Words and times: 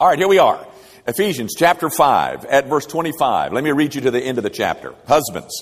All 0.00 0.06
right, 0.06 0.16
here 0.16 0.28
we 0.28 0.38
are. 0.38 0.64
Ephesians 1.08 1.56
chapter 1.58 1.90
5 1.90 2.44
at 2.44 2.68
verse 2.68 2.86
25. 2.86 3.52
Let 3.52 3.64
me 3.64 3.72
read 3.72 3.96
you 3.96 4.00
to 4.02 4.12
the 4.12 4.20
end 4.20 4.38
of 4.38 4.44
the 4.44 4.50
chapter. 4.50 4.94
Husbands, 5.08 5.52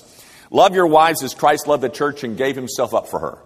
love 0.51 0.75
your 0.75 0.85
wives 0.85 1.23
as 1.23 1.33
Christ 1.33 1.65
loved 1.65 1.81
the 1.81 1.89
church 1.89 2.23
and 2.23 2.37
gave 2.37 2.55
himself 2.55 2.93
up 2.93 3.07
for 3.07 3.19
her, 3.19 3.39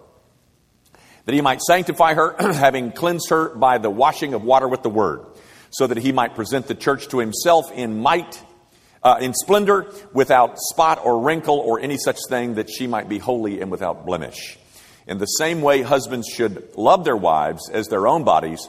that 1.24 1.34
he 1.34 1.40
might 1.40 1.62
sanctify 1.62 2.12
her, 2.12 2.36
having 2.52 2.92
cleansed 2.92 3.30
her 3.30 3.54
by 3.54 3.78
the 3.78 3.88
washing 3.88 4.34
of 4.34 4.44
water 4.44 4.68
with 4.68 4.82
the 4.82 4.90
word, 4.90 5.24
so 5.70 5.86
that 5.86 5.96
he 5.96 6.12
might 6.12 6.34
present 6.34 6.66
the 6.66 6.74
church 6.74 7.08
to 7.08 7.20
himself 7.20 7.72
in 7.72 7.98
might, 8.02 8.44
uh, 9.02 9.16
in 9.18 9.32
splendor, 9.32 9.90
without 10.12 10.58
spot 10.58 11.00
or 11.02 11.22
wrinkle 11.22 11.56
or 11.56 11.80
any 11.80 11.96
such 11.96 12.18
thing, 12.28 12.56
that 12.56 12.68
she 12.68 12.86
might 12.86 13.08
be 13.08 13.16
holy 13.16 13.62
and 13.62 13.70
without 13.70 14.04
blemish. 14.04 14.58
In 15.06 15.16
the 15.16 15.24
same 15.24 15.62
way, 15.62 15.80
husbands 15.80 16.28
should 16.28 16.76
love 16.76 17.06
their 17.06 17.16
wives 17.16 17.70
as 17.70 17.88
their 17.88 18.06
own 18.06 18.24
bodies. 18.24 18.68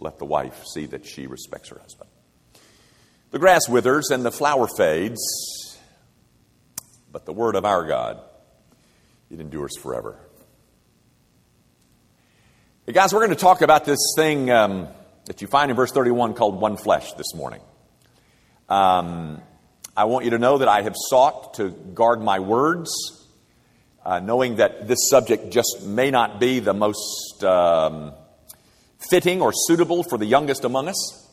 let 0.00 0.18
the 0.18 0.24
wife 0.24 0.64
see 0.72 0.86
that 0.86 1.06
she 1.06 1.26
respects 1.26 1.68
her 1.68 1.78
husband. 1.78 2.10
The 3.30 3.38
grass 3.38 3.68
withers 3.68 4.10
and 4.10 4.24
the 4.24 4.32
flower 4.32 4.66
fades, 4.66 5.78
but 7.12 7.26
the 7.26 7.32
word 7.32 7.54
of 7.54 7.64
our 7.64 7.86
God, 7.86 8.20
it 9.30 9.40
endures 9.40 9.76
forever. 9.76 10.18
Hey 12.86 12.92
guys, 12.92 13.12
we're 13.12 13.20
going 13.20 13.30
to 13.30 13.40
talk 13.40 13.62
about 13.62 13.84
this 13.84 14.14
thing 14.16 14.50
um, 14.50 14.88
that 15.26 15.42
you 15.42 15.46
find 15.46 15.70
in 15.70 15.76
verse 15.76 15.92
31 15.92 16.34
called 16.34 16.60
one 16.60 16.76
flesh 16.76 17.12
this 17.12 17.34
morning. 17.34 17.60
Um, 18.68 19.40
I 19.96 20.04
want 20.04 20.24
you 20.24 20.32
to 20.32 20.38
know 20.38 20.58
that 20.58 20.68
I 20.68 20.82
have 20.82 20.94
sought 20.96 21.54
to 21.54 21.70
guard 21.70 22.20
my 22.22 22.40
words 22.40 22.90
uh, 24.04 24.18
knowing 24.18 24.56
that 24.56 24.88
this 24.88 24.98
subject 25.10 25.50
just 25.50 25.84
may 25.84 26.10
not 26.10 26.40
be 26.40 26.60
the 26.60 26.72
most 26.72 27.44
um, 27.44 28.12
fitting 29.08 29.40
or 29.40 29.52
suitable 29.52 30.02
for 30.02 30.18
the 30.18 30.26
youngest 30.26 30.64
among 30.64 30.88
us. 30.88 31.28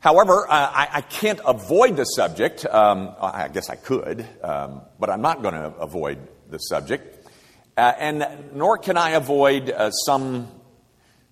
However, 0.00 0.46
I, 0.50 0.88
I, 0.92 1.00
can't 1.02 1.40
avoid 1.46 1.96
the 1.96 2.04
subject. 2.04 2.64
Um, 2.64 3.14
I 3.20 3.48
guess 3.48 3.68
I 3.68 3.76
could, 3.76 4.26
um, 4.42 4.80
but 4.98 5.10
I'm 5.10 5.20
not 5.20 5.42
going 5.42 5.52
to 5.52 5.74
avoid 5.76 6.18
the 6.48 6.56
subject. 6.56 7.28
Uh, 7.76 7.92
and 7.98 8.26
nor 8.54 8.78
can 8.78 8.96
I 8.96 9.10
avoid 9.10 9.70
uh, 9.70 9.90
some, 9.90 10.48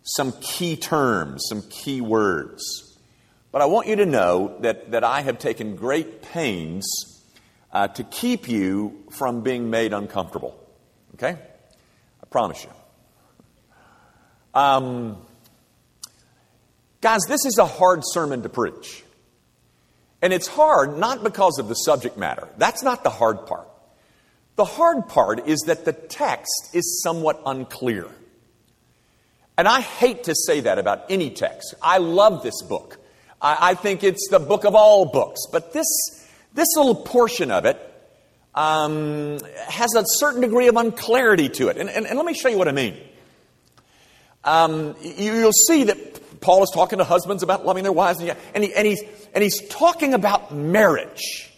some 0.03 0.33
key 0.43 0.77
terms, 0.77 1.47
some 1.49 1.63
key 1.63 2.03
words. 2.03 2.63
But 3.53 3.63
I 3.63 3.67
want 3.67 3.89
you 3.89 3.97
to 3.97 4.07
know 4.07 4.59
that, 4.61 4.91
that 4.91 5.03
I 5.03 5.23
have 5.23 5.39
taken 5.39 5.75
great 5.75 6.21
pains 6.21 6.87
uh, 7.73 7.89
to 7.89 8.05
keep 8.05 8.49
you 8.49 9.05
from 9.11 9.41
being 9.43 9.71
made 9.71 9.95
uncomfortable. 9.95 10.59
Okay? 11.15 11.31
I 11.33 12.27
promise 12.31 12.65
you. 12.65 12.71
Um, 14.55 15.17
guys, 17.01 17.21
this 17.29 17.45
is 17.45 17.59
a 17.59 17.67
hard 17.67 18.03
sermon 18.05 18.43
to 18.43 18.49
preach. 18.49 19.03
And 20.21 20.33
it's 20.33 20.49
hard 20.49 20.99
not 20.99 21.23
because 21.23 21.59
of 21.59 21.69
the 21.69 21.75
subject 21.75 22.17
matter. 22.17 22.49
That's 22.57 22.83
not 22.83 23.05
the 23.05 23.11
hard 23.11 23.47
part. 23.47 23.69
The 24.57 24.65
hard 24.65 25.09
part 25.09 25.47
is 25.47 25.61
that 25.67 25.85
the 25.85 25.93
text 25.93 26.71
is 26.75 27.01
somewhat 27.03 27.41
unclear. 27.47 28.09
And 29.57 29.69
I 29.69 29.81
hate 29.81 30.25
to 30.25 30.35
say 30.35 30.61
that 30.61 30.79
about 30.79 31.05
any 31.11 31.31
text. 31.31 31.75
I 31.81 31.99
love 31.99 32.43
this 32.43 32.63
book. 32.63 32.99
I, 33.41 33.71
I 33.71 33.75
think 33.75 34.03
it's 34.03 34.29
the 34.31 34.41
book 34.41 34.65
of 34.65 34.75
all 34.75 35.07
books. 35.07 35.43
But 35.53 35.73
this 35.73 35.87
this 36.55 36.69
little 36.77 36.95
portion 36.95 37.51
of 37.51 37.67
it 37.67 37.79
um, 38.55 39.39
has 39.69 39.95
a 39.95 40.03
certain 40.05 40.41
degree 40.41 40.67
of 40.69 40.77
unclarity 40.77 41.49
to 41.51 41.69
it. 41.69 41.77
And, 41.77 41.89
and, 41.89 42.07
and 42.07 42.17
let 42.17 42.27
me 42.27 42.35
show 42.35 42.49
you 42.49 42.59
what 42.59 42.69
I 42.69 42.73
mean. 42.73 42.97
Um, 44.49 44.97
you, 45.03 45.33
will 45.33 45.53
see 45.53 45.85
that 45.85 46.41
Paul 46.41 46.63
is 46.63 46.71
talking 46.73 46.99
to 46.99 47.05
husbands 47.05 47.43
about 47.43 47.67
loving 47.67 47.83
their 47.83 47.93
wives, 47.93 48.19
and, 48.21 48.35
and, 48.55 48.65
he, 48.65 48.75
and, 48.75 48.87
he's, 48.87 49.03
and 49.35 49.45
he's 49.45 49.61
talking 49.69 50.15
about 50.15 50.55
marriage. 50.55 51.53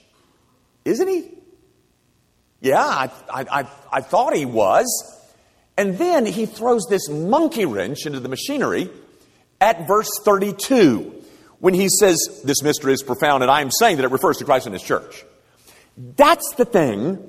Isn't 0.84 1.06
he? 1.06 1.28
Yeah, 2.60 2.84
I, 2.84 3.10
I, 3.32 3.60
I, 3.60 3.68
I 3.92 4.00
thought 4.00 4.34
he 4.34 4.44
was. 4.44 4.86
And 5.76 5.98
then 5.98 6.26
he 6.26 6.46
throws 6.46 6.82
this 6.90 7.08
monkey 7.08 7.64
wrench 7.64 8.06
into 8.06 8.18
the 8.18 8.28
machinery 8.28 8.90
at 9.60 9.86
verse 9.86 10.10
32 10.24 11.22
when 11.60 11.74
he 11.74 11.88
says 11.88 12.18
this 12.44 12.60
mystery 12.62 12.92
is 12.92 13.04
profound, 13.04 13.44
and 13.44 13.52
I 13.52 13.60
am 13.60 13.70
saying 13.70 13.98
that 13.98 14.04
it 14.04 14.10
refers 14.10 14.38
to 14.38 14.44
Christ 14.44 14.66
and 14.66 14.72
his 14.72 14.82
church. 14.82 15.24
That's 15.96 16.54
the 16.56 16.64
thing. 16.64 17.24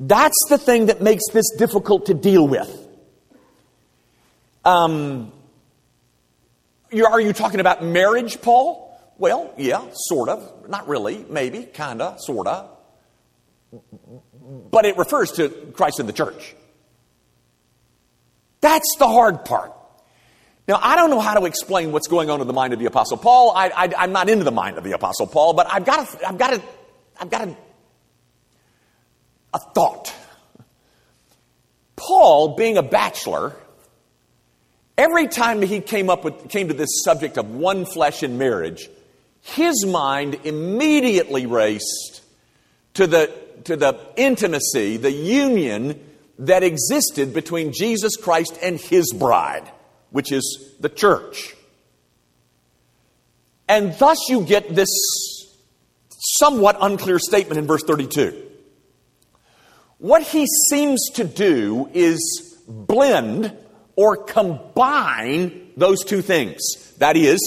That's 0.00 0.38
the 0.48 0.56
thing 0.56 0.86
that 0.86 1.02
makes 1.02 1.24
this 1.32 1.50
difficult 1.58 2.06
to 2.06 2.14
deal 2.14 2.48
with. 2.48 2.81
Um, 4.64 5.32
are 6.92 7.20
you 7.20 7.32
talking 7.32 7.60
about 7.60 7.82
marriage, 7.82 8.40
Paul? 8.40 8.88
Well, 9.18 9.52
yeah, 9.56 9.86
sort 9.92 10.28
of. 10.28 10.68
Not 10.68 10.88
really, 10.88 11.24
maybe, 11.28 11.64
kind 11.64 12.02
of, 12.02 12.20
sort 12.20 12.46
of. 12.46 12.70
But 14.70 14.84
it 14.84 14.96
refers 14.96 15.32
to 15.32 15.48
Christ 15.48 16.00
and 16.00 16.08
the 16.08 16.12
church. 16.12 16.54
That's 18.60 18.96
the 18.98 19.08
hard 19.08 19.44
part. 19.44 19.72
Now, 20.68 20.78
I 20.80 20.94
don't 20.94 21.10
know 21.10 21.20
how 21.20 21.34
to 21.34 21.46
explain 21.46 21.90
what's 21.90 22.06
going 22.06 22.30
on 22.30 22.40
in 22.40 22.46
the 22.46 22.52
mind 22.52 22.72
of 22.72 22.78
the 22.78 22.86
Apostle 22.86 23.16
Paul. 23.16 23.52
I, 23.54 23.92
am 23.96 24.12
not 24.12 24.28
into 24.28 24.44
the 24.44 24.52
mind 24.52 24.78
of 24.78 24.84
the 24.84 24.92
Apostle 24.92 25.26
Paul, 25.26 25.54
but 25.54 25.66
I've 25.70 25.84
got 25.84 26.00
a, 26.00 26.28
I've 26.28 26.38
got 26.38 26.54
a, 26.54 26.62
I've 27.20 27.30
got 27.30 27.48
a, 27.48 27.56
a 29.54 29.58
thought. 29.74 30.14
Paul, 31.96 32.54
being 32.56 32.76
a 32.78 32.82
bachelor, 32.82 33.56
every 34.96 35.28
time 35.28 35.62
he 35.62 35.80
came 35.80 36.10
up 36.10 36.24
with, 36.24 36.48
came 36.48 36.68
to 36.68 36.74
this 36.74 37.02
subject 37.04 37.38
of 37.38 37.50
one 37.50 37.84
flesh 37.84 38.22
in 38.22 38.38
marriage, 38.38 38.88
his 39.40 39.84
mind 39.84 40.40
immediately 40.44 41.46
raced 41.46 42.22
to 42.94 43.06
the, 43.06 43.32
to 43.64 43.76
the 43.76 43.98
intimacy, 44.16 44.96
the 44.96 45.10
union 45.10 45.98
that 46.38 46.62
existed 46.62 47.34
between 47.34 47.72
Jesus 47.72 48.16
Christ 48.16 48.58
and 48.62 48.78
his 48.78 49.12
bride 49.12 49.70
which 50.12 50.30
is 50.30 50.74
the 50.78 50.88
church. 50.88 51.56
And 53.68 53.98
thus 53.98 54.28
you 54.28 54.44
get 54.44 54.74
this 54.74 54.90
somewhat 56.38 56.76
unclear 56.80 57.18
statement 57.18 57.58
in 57.58 57.66
verse 57.66 57.82
32. 57.82 58.50
What 59.98 60.22
he 60.22 60.46
seems 60.68 61.10
to 61.14 61.24
do 61.24 61.88
is 61.94 62.58
blend 62.68 63.56
or 63.96 64.16
combine 64.16 65.70
those 65.76 66.04
two 66.04 66.22
things. 66.22 66.60
That 66.98 67.16
is, 67.16 67.38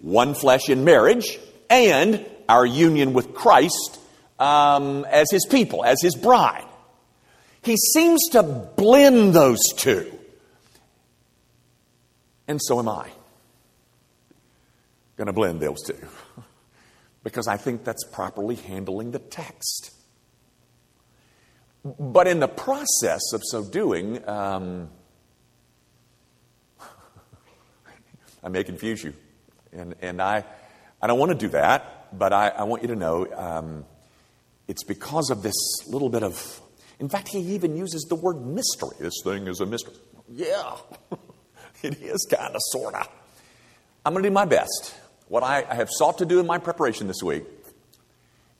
one 0.00 0.34
flesh 0.34 0.68
in 0.68 0.84
marriage 0.84 1.38
and 1.70 2.24
our 2.48 2.66
union 2.66 3.12
with 3.12 3.34
Christ 3.34 3.98
um, 4.38 5.04
as 5.06 5.30
his 5.30 5.46
people, 5.46 5.84
as 5.84 6.00
his 6.02 6.14
bride. 6.14 6.66
He 7.62 7.76
seems 7.76 8.20
to 8.32 8.42
blend 8.42 9.34
those 9.34 9.60
two. 9.76 10.10
And 12.46 12.60
so 12.62 12.78
am 12.78 12.88
I. 12.88 13.08
Going 15.16 15.26
to 15.28 15.32
blend 15.32 15.60
those 15.60 15.80
two. 15.82 15.96
because 17.24 17.48
I 17.48 17.56
think 17.56 17.84
that's 17.84 18.04
properly 18.04 18.56
handling 18.56 19.12
the 19.12 19.18
text. 19.18 19.92
But 21.82 22.26
in 22.28 22.40
the 22.40 22.48
process 22.48 23.32
of 23.32 23.42
so 23.44 23.64
doing, 23.64 24.26
um, 24.28 24.90
I 28.44 28.48
may 28.50 28.62
confuse 28.62 29.02
you. 29.02 29.14
And, 29.72 29.94
and 30.02 30.22
I, 30.22 30.44
I 31.02 31.06
don't 31.06 31.18
want 31.18 31.32
to 31.32 31.38
do 31.38 31.48
that, 31.48 32.16
but 32.16 32.32
I, 32.32 32.48
I 32.48 32.64
want 32.64 32.82
you 32.82 32.88
to 32.88 32.96
know 32.96 33.26
um, 33.34 33.84
it's 34.68 34.84
because 34.84 35.30
of 35.30 35.42
this 35.42 35.54
little 35.88 36.10
bit 36.10 36.22
of. 36.22 36.60
In 37.00 37.08
fact, 37.08 37.28
he 37.28 37.38
even 37.38 37.76
uses 37.76 38.06
the 38.08 38.14
word 38.14 38.46
mystery. 38.46 38.96
This 39.00 39.14
thing 39.24 39.48
is 39.48 39.60
a 39.60 39.66
mystery. 39.66 39.94
Yeah. 40.28 40.76
It 41.82 42.00
is 42.00 42.26
kind 42.34 42.54
of, 42.54 42.62
sort 42.70 42.94
of. 42.94 43.06
I'm 44.06 44.14
going 44.14 44.22
to 44.22 44.30
do 44.30 44.32
my 44.32 44.46
best. 44.46 44.94
What 45.28 45.42
I 45.42 45.62
have 45.74 45.90
sought 45.90 46.16
to 46.18 46.24
do 46.24 46.40
in 46.40 46.46
my 46.46 46.56
preparation 46.56 47.08
this 47.08 47.22
week 47.22 47.44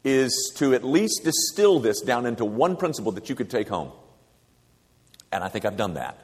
is 0.05 0.53
to 0.57 0.75
at 0.75 0.85
least 0.85 1.23
distill 1.25 1.81
this 1.81 2.03
down 2.03 2.27
into 2.27 2.45
one 2.45 2.77
principle 2.77 3.13
that 3.13 3.31
you 3.31 3.35
could 3.35 3.49
take 3.49 3.69
home. 3.69 3.93
And 5.33 5.43
I 5.43 5.49
think 5.49 5.65
I've 5.65 5.79
done 5.79 5.95
that. 5.95 6.19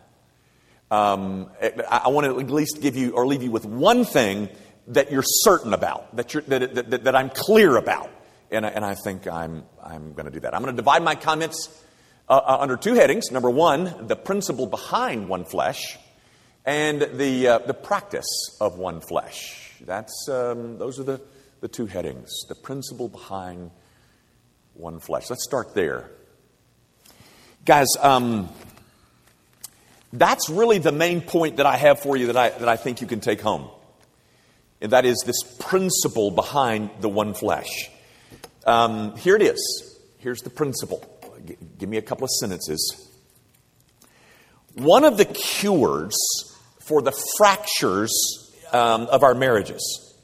Um, 0.90 1.50
I 1.88 2.08
want 2.08 2.26
to 2.26 2.40
at 2.40 2.50
least 2.50 2.80
give 2.80 2.96
you 2.96 3.12
or 3.12 3.26
leave 3.26 3.42
you 3.42 3.50
with 3.50 3.64
one 3.64 4.04
thing 4.04 4.48
that 4.88 5.12
you're 5.12 5.22
certain 5.24 5.72
about, 5.72 6.16
that, 6.16 6.34
you're, 6.34 6.42
that, 6.44 6.90
that, 6.90 7.04
that 7.04 7.14
I'm 7.14 7.30
clear 7.30 7.76
about. 7.76 8.10
And, 8.50 8.64
and 8.64 8.84
I 8.84 8.96
think 8.96 9.28
I'm, 9.28 9.64
I'm 9.82 10.14
going 10.14 10.26
to 10.26 10.32
do 10.32 10.40
that. 10.40 10.54
I'm 10.54 10.62
going 10.62 10.74
to 10.74 10.76
divide 10.76 11.04
my 11.04 11.14
comments 11.14 11.68
uh, 12.28 12.32
uh, 12.32 12.58
under 12.60 12.76
two 12.76 12.94
headings. 12.94 13.30
Number 13.30 13.50
one, 13.50 14.08
the 14.08 14.16
principle 14.16 14.66
behind 14.66 15.28
one 15.28 15.44
flesh, 15.44 15.96
and 16.64 17.00
the, 17.00 17.46
uh, 17.46 17.58
the 17.58 17.74
practice 17.74 18.56
of 18.60 18.76
one 18.76 19.00
flesh. 19.00 19.76
That's, 19.80 20.28
um, 20.28 20.78
those 20.78 20.98
are 20.98 21.04
the, 21.04 21.20
the 21.60 21.68
two 21.68 21.86
headings 21.86 22.30
the 22.48 22.54
principle 22.54 23.08
behind 23.08 23.70
one 24.74 24.98
flesh. 24.98 25.30
Let's 25.30 25.44
start 25.44 25.74
there. 25.74 26.10
Guys, 27.64 27.88
um, 28.00 28.48
that's 30.12 30.48
really 30.48 30.78
the 30.78 30.92
main 30.92 31.20
point 31.20 31.58
that 31.58 31.66
I 31.66 31.76
have 31.76 32.00
for 32.00 32.16
you 32.16 32.26
that 32.26 32.36
I, 32.36 32.50
that 32.50 32.68
I 32.68 32.76
think 32.76 33.00
you 33.00 33.06
can 33.06 33.20
take 33.20 33.40
home. 33.40 33.68
And 34.80 34.92
that 34.92 35.04
is 35.04 35.22
this 35.26 35.42
principle 35.58 36.30
behind 36.30 36.90
the 37.00 37.08
one 37.08 37.34
flesh. 37.34 37.90
Um, 38.66 39.16
here 39.16 39.36
it 39.36 39.42
is. 39.42 39.98
Here's 40.18 40.40
the 40.40 40.50
principle. 40.50 41.04
G- 41.46 41.56
give 41.78 41.88
me 41.88 41.96
a 41.96 42.02
couple 42.02 42.24
of 42.24 42.30
sentences. 42.30 43.08
One 44.74 45.04
of 45.04 45.16
the 45.16 45.24
cures 45.24 46.16
for 46.80 47.02
the 47.02 47.12
fractures 47.36 48.12
um, 48.72 49.02
of 49.08 49.22
our 49.22 49.34
marriages 49.34 50.14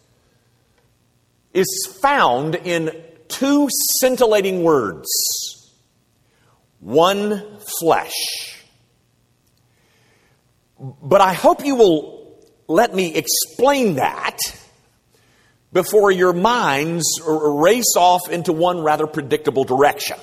is 1.53 1.99
found 2.00 2.55
in 2.55 2.91
two 3.29 3.69
scintillating 4.00 4.62
words 4.62 5.09
one 6.81 7.59
flesh. 7.81 8.56
But 10.78 11.20
I 11.20 11.32
hope 11.32 11.64
you 11.64 11.75
will 11.75 12.37
let 12.69 12.94
me 12.94 13.14
explain 13.14 13.96
that 13.96 14.38
before 15.73 16.11
your 16.11 16.32
minds 16.32 17.05
race 17.26 17.94
off 17.96 18.31
into 18.31 18.52
one 18.52 18.81
rather 18.81 19.06
predictable 19.06 19.64
direction. 19.64 20.17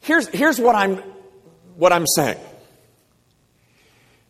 Here's, 0.00 0.28
here's 0.28 0.58
what, 0.58 0.74
I'm, 0.74 0.96
what 1.76 1.92
I'm 1.92 2.06
saying. 2.06 2.38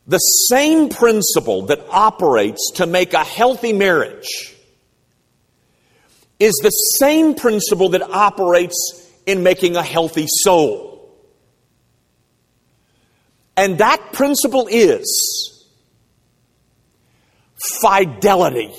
The 0.06 0.18
same 0.18 0.90
principle 0.90 1.66
that 1.66 1.80
operates 1.90 2.72
to 2.76 2.86
make 2.86 3.14
a 3.14 3.24
healthy 3.24 3.72
marriage 3.72 4.54
is 6.38 6.54
the 6.62 6.70
same 6.70 7.34
principle 7.34 7.90
that 7.90 8.02
operates 8.02 9.10
in 9.26 9.42
making 9.42 9.76
a 9.76 9.82
healthy 9.82 10.26
soul. 10.28 10.93
And 13.56 13.78
that 13.78 14.12
principle 14.12 14.68
is 14.70 15.66
fidelity. 17.80 18.72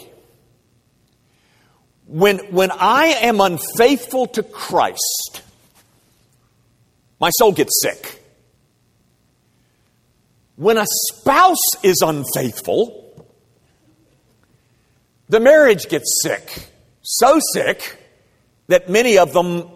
When, 2.08 2.40
when 2.52 2.72
I 2.72 3.06
am 3.22 3.42
unfaithful 3.42 4.28
to 4.28 4.44
Christ, 4.44 5.42
my 7.20 7.30
soul 7.32 7.52
gets 7.52 7.82
sick. 7.82 8.22
When 10.56 10.78
a 10.78 10.86
spouse 10.86 11.58
is 11.84 12.02
unfaithful, 12.06 13.02
the 15.28 15.40
marriage 15.40 15.90
gets 15.90 16.22
sick. 16.22 16.70
So 17.02 17.40
sick 17.54 17.98
that 18.68 18.90
many 18.90 19.18
of 19.18 19.34
them 19.34 19.70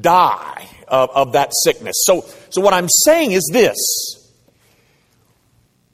die 0.00 0.68
of, 0.86 1.10
of 1.10 1.32
that 1.32 1.52
sickness. 1.64 1.96
So, 2.04 2.24
so, 2.50 2.60
what 2.60 2.74
I'm 2.74 2.88
saying 2.88 3.32
is 3.32 3.48
this 3.52 3.76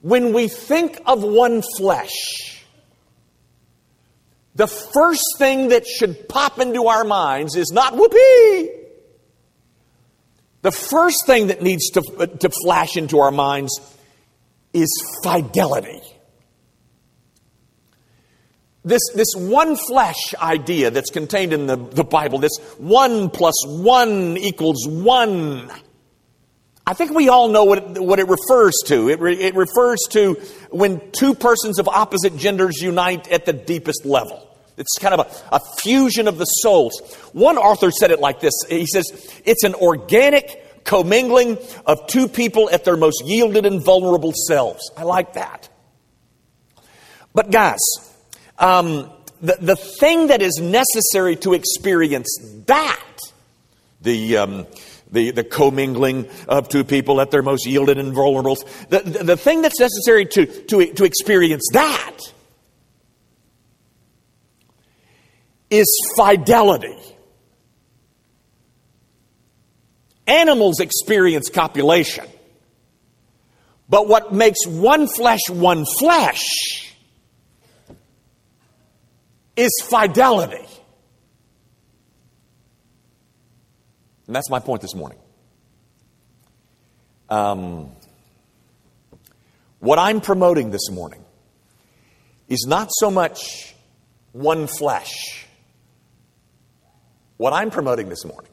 when 0.00 0.32
we 0.32 0.48
think 0.48 1.00
of 1.06 1.22
one 1.22 1.62
flesh, 1.76 2.62
the 4.54 4.66
first 4.66 5.24
thing 5.38 5.68
that 5.68 5.86
should 5.86 6.28
pop 6.28 6.60
into 6.60 6.86
our 6.86 7.04
minds 7.04 7.56
is 7.56 7.72
not 7.72 7.96
whoopee. 7.96 8.70
The 10.62 10.72
first 10.72 11.26
thing 11.26 11.48
that 11.48 11.62
needs 11.62 11.90
to, 11.90 12.00
to 12.40 12.50
flash 12.64 12.96
into 12.96 13.18
our 13.18 13.30
minds 13.30 13.78
is 14.72 14.88
fidelity. 15.22 16.00
This, 18.84 19.00
this 19.14 19.28
one 19.34 19.76
flesh 19.76 20.34
idea 20.34 20.90
that's 20.90 21.10
contained 21.10 21.54
in 21.54 21.66
the, 21.66 21.76
the 21.76 22.04
Bible, 22.04 22.38
this 22.38 22.58
one 22.76 23.30
plus 23.30 23.54
one 23.66 24.36
equals 24.36 24.86
one, 24.86 25.70
I 26.86 26.92
think 26.92 27.12
we 27.12 27.30
all 27.30 27.48
know 27.48 27.64
what 27.64 27.78
it, 27.78 28.02
what 28.02 28.18
it 28.18 28.28
refers 28.28 28.74
to. 28.86 29.08
It, 29.08 29.20
re, 29.20 29.34
it 29.34 29.54
refers 29.54 30.00
to 30.10 30.34
when 30.70 31.00
two 31.12 31.34
persons 31.34 31.78
of 31.78 31.88
opposite 31.88 32.36
genders 32.36 32.82
unite 32.82 33.26
at 33.28 33.46
the 33.46 33.54
deepest 33.54 34.04
level. 34.04 34.50
It's 34.76 34.98
kind 34.98 35.18
of 35.18 35.20
a, 35.20 35.56
a 35.56 35.60
fusion 35.78 36.28
of 36.28 36.36
the 36.36 36.44
souls. 36.44 37.00
One 37.32 37.56
author 37.56 37.90
said 37.90 38.10
it 38.10 38.20
like 38.20 38.40
this 38.40 38.52
He 38.68 38.86
says, 38.86 39.04
It's 39.46 39.64
an 39.64 39.74
organic 39.74 40.84
commingling 40.84 41.56
of 41.86 42.06
two 42.06 42.28
people 42.28 42.68
at 42.70 42.84
their 42.84 42.98
most 42.98 43.22
yielded 43.24 43.64
and 43.64 43.82
vulnerable 43.82 44.34
selves. 44.46 44.90
I 44.94 45.04
like 45.04 45.34
that. 45.34 45.70
But, 47.32 47.50
guys, 47.50 47.80
um, 48.58 49.10
the, 49.40 49.56
the 49.60 49.76
thing 49.76 50.28
that 50.28 50.42
is 50.42 50.58
necessary 50.60 51.36
to 51.36 51.54
experience 51.54 52.28
that, 52.66 53.18
the, 54.00 54.36
um, 54.36 54.66
the, 55.10 55.30
the 55.30 55.44
commingling 55.44 56.28
of 56.48 56.68
two 56.68 56.84
people 56.84 57.20
at 57.20 57.30
their 57.30 57.42
most 57.42 57.66
yielded 57.66 57.98
and 57.98 58.14
vulnerable, 58.14 58.56
the, 58.88 59.00
the, 59.00 59.24
the 59.24 59.36
thing 59.36 59.62
that's 59.62 59.78
necessary 59.78 60.26
to, 60.26 60.46
to, 60.46 60.92
to 60.94 61.04
experience 61.04 61.68
that 61.72 62.16
is 65.70 65.86
fidelity. 66.16 66.96
Animals 70.26 70.80
experience 70.80 71.50
copulation. 71.50 72.24
But 73.88 74.08
what 74.08 74.32
makes 74.32 74.66
one 74.66 75.06
flesh 75.06 75.40
one 75.50 75.84
flesh 75.98 76.83
is 79.56 79.70
fidelity. 79.84 80.66
And 84.26 84.34
that's 84.34 84.50
my 84.50 84.58
point 84.58 84.82
this 84.82 84.94
morning. 84.94 85.18
Um, 87.28 87.90
what 89.80 89.98
I'm 89.98 90.20
promoting 90.20 90.70
this 90.70 90.90
morning 90.90 91.24
is 92.48 92.66
not 92.68 92.88
so 92.92 93.10
much 93.10 93.74
one 94.32 94.66
flesh. 94.66 95.46
What 97.36 97.52
I'm 97.52 97.70
promoting 97.70 98.08
this 98.08 98.24
morning 98.24 98.50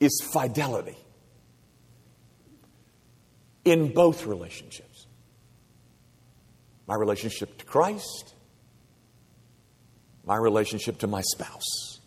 is 0.00 0.20
fidelity 0.32 0.96
in 3.64 3.92
both 3.92 4.26
relationships 4.26 4.88
my 6.88 6.94
relationship 6.94 7.58
to 7.58 7.64
Christ 7.66 8.34
my 10.28 10.36
relationship 10.36 10.98
to 10.98 11.06
my 11.06 11.22
spouse. 11.22 12.00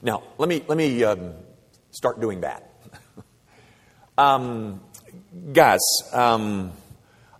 Now, 0.00 0.22
let 0.38 0.48
me, 0.48 0.64
let 0.66 0.78
me 0.78 1.04
um, 1.04 1.34
start 1.90 2.22
doing 2.22 2.40
that. 2.40 2.72
um, 4.18 4.80
guys, 5.52 5.80
um, 6.14 6.72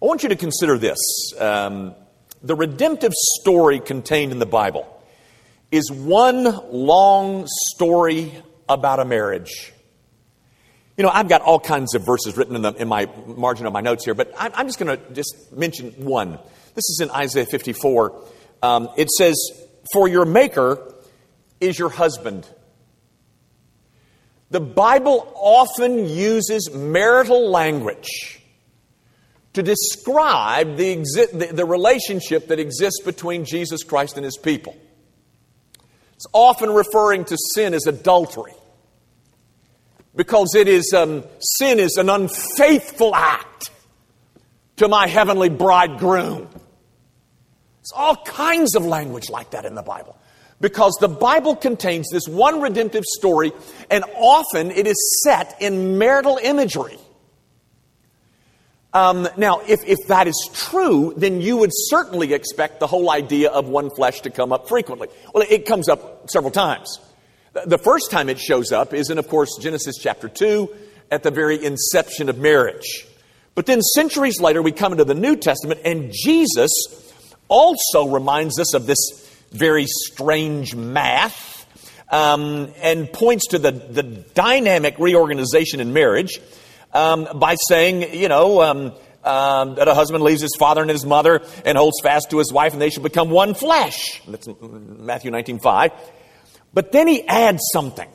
I 0.03 0.05
want 0.05 0.23
you 0.25 0.29
to 0.29 0.37
consider 0.37 0.77
this. 0.77 0.99
Um, 1.39 1.95
the 2.43 2.55
redemptive 2.55 3.15
story 3.15 3.81
contained 3.81 4.33
in 4.33 4.39
the 4.39 4.47
Bible 4.47 5.03
is 5.73 5.91
one 5.91 6.45
long 6.71 7.47
story 7.47 8.35
about 8.69 9.01
a 9.01 9.07
marriage. 9.07 9.73
You 10.99 11.05
know, 11.05 11.11
I've 11.11 11.29
got 11.29 11.43
all 11.43 11.61
kinds 11.61 11.95
of 11.95 12.05
verses 12.05 12.37
written 12.37 12.57
in, 12.57 12.63
the, 12.63 12.73
in 12.73 12.89
my 12.89 13.09
margin 13.25 13.67
of 13.67 13.73
my 13.73 13.81
notes 13.81 14.05
here, 14.05 14.15
but 14.15 14.33
I'm, 14.37 14.51
I'm 14.53 14.67
just 14.67 14.81
going 14.81 14.99
to 14.99 15.15
just 15.15 15.53
mention 15.53 15.93
one. 15.93 16.41
This 16.75 16.89
is 16.91 16.99
in 17.01 17.11
Isaiah 17.13 17.47
54. 17.47 18.25
Um, 18.65 18.89
it 18.97 19.09
says, 19.09 19.37
For 19.93 20.09
your 20.09 20.25
maker 20.25 20.93
is 21.61 21.79
your 21.79 21.89
husband. 21.89 22.49
The 24.51 24.59
Bible 24.59 25.33
often 25.37 26.09
uses 26.09 26.69
marital 26.73 27.49
language 27.49 28.41
to 29.53 29.63
describe 29.63 30.77
the, 30.77 30.97
exi- 30.97 31.31
the, 31.31 31.55
the, 31.55 31.65
relationship 31.65 32.49
that 32.49 32.59
exists 32.59 33.03
between 33.05 33.45
Jesus 33.45 33.85
Christ 33.85 34.17
and 34.17 34.25
his 34.25 34.37
people. 34.37 34.77
It's 36.15 36.27
often 36.33 36.71
referring 36.71 37.25
to 37.27 37.37
sin 37.55 37.73
as 37.73 37.87
adultery 37.87 38.55
because 40.19 40.57
it 40.57 40.67
is 40.67 40.93
um, 40.93 41.23
sin 41.39 41.79
is 41.79 41.97
an 41.97 42.11
unfaithful 42.11 43.15
act 43.15 43.71
to 44.75 44.89
my 44.89 45.07
heavenly 45.07 45.49
bridegroom. 45.49 46.49
There's 46.49 47.93
all 47.95 48.17
kinds 48.17 48.75
of 48.75 48.85
language 48.85 49.31
like 49.31 49.53
that 49.53 49.65
in 49.65 49.77
the 49.77 49.83
Bible. 49.83 50.19
Because 50.61 50.99
the 51.01 51.09
Bible 51.09 51.55
contains 51.55 52.09
this 52.11 52.27
one 52.27 52.61
redemptive 52.61 53.05
story, 53.05 53.53
and 53.93 54.05
often 54.17 54.73
it 54.73 54.89
is 54.89 55.23
set 55.25 55.57
in 55.61 55.99
marital 55.99 56.41
imagery. 56.43 56.99
Um, 58.93 59.29
now, 59.37 59.61
if, 59.69 59.85
if 59.87 60.09
that 60.09 60.27
is 60.27 60.51
true, 60.53 61.15
then 61.17 61.41
you 61.41 61.59
would 61.59 61.71
certainly 61.73 62.35
expect 62.35 62.81
the 62.81 62.89
whole 62.89 63.09
idea 63.09 63.51
of 63.51 63.69
one 63.69 63.89
flesh 63.91 64.23
to 64.23 64.31
come 64.31 64.53
up 64.53 64.69
frequently. 64.69 65.07
Well, 65.33 65.47
it 65.49 65.65
comes 65.65 65.89
up 65.89 66.29
several 66.29 66.51
times. 66.51 66.99
The 67.67 67.79
first 67.79 68.11
time 68.11 68.29
it 68.29 68.39
shows 68.39 68.73
up 68.73 68.93
is 68.93 69.11
in, 69.11 69.19
of 69.19 69.29
course, 69.29 69.57
Genesis 69.61 69.97
chapter 70.01 70.29
2 70.29 70.69
at 71.11 71.23
the 71.23 71.31
very 71.31 71.65
inception 71.65 72.29
of 72.29 72.39
marriage. 72.39 73.07
But 73.55 73.67
then 73.67 73.81
centuries 73.83 74.41
later, 74.41 74.63
we 74.63 74.73
come 74.73 74.93
into 74.93 75.05
the 75.05 75.15
New 75.15 75.37
Testament, 75.37 75.81
and 75.85 76.13
Jesus 76.13 76.71
also 77.49 78.09
reminds 78.09 78.61
us 78.61 78.75
of 78.75 78.87
this 78.87 78.99
very 79.51 79.87
strange 79.87 80.75
math 80.75 81.67
um, 82.11 82.73
and 82.81 83.13
points 83.13 83.49
to 83.49 83.59
the, 83.59 83.73
the 83.73 84.03
dynamic 84.03 84.99
reorganization 84.99 85.81
in 85.81 85.93
marriage 85.93 86.41
um, 86.93 87.29
by 87.35 87.57
saying, 87.69 88.15
you 88.15 88.29
know, 88.29 88.63
um, 88.63 88.93
um, 89.25 89.75
that 89.75 89.89
a 89.89 89.95
husband 89.95 90.23
leaves 90.23 90.41
his 90.41 90.55
father 90.59 90.81
and 90.81 90.91
his 90.91 91.05
mother 91.05 91.43
and 91.65 91.77
holds 91.77 92.01
fast 92.03 92.31
to 92.31 92.39
his 92.39 92.53
wife, 92.53 92.73
and 92.73 92.81
they 92.81 92.91
shall 92.91 93.03
become 93.03 93.31
one 93.31 93.55
flesh. 93.55 94.23
That's 94.27 94.49
Matthew 94.61 95.31
19 95.31 95.59
5. 95.59 95.93
But 96.73 96.93
then 96.93 97.09
he 97.09 97.27
adds 97.27 97.63
something. 97.73 98.09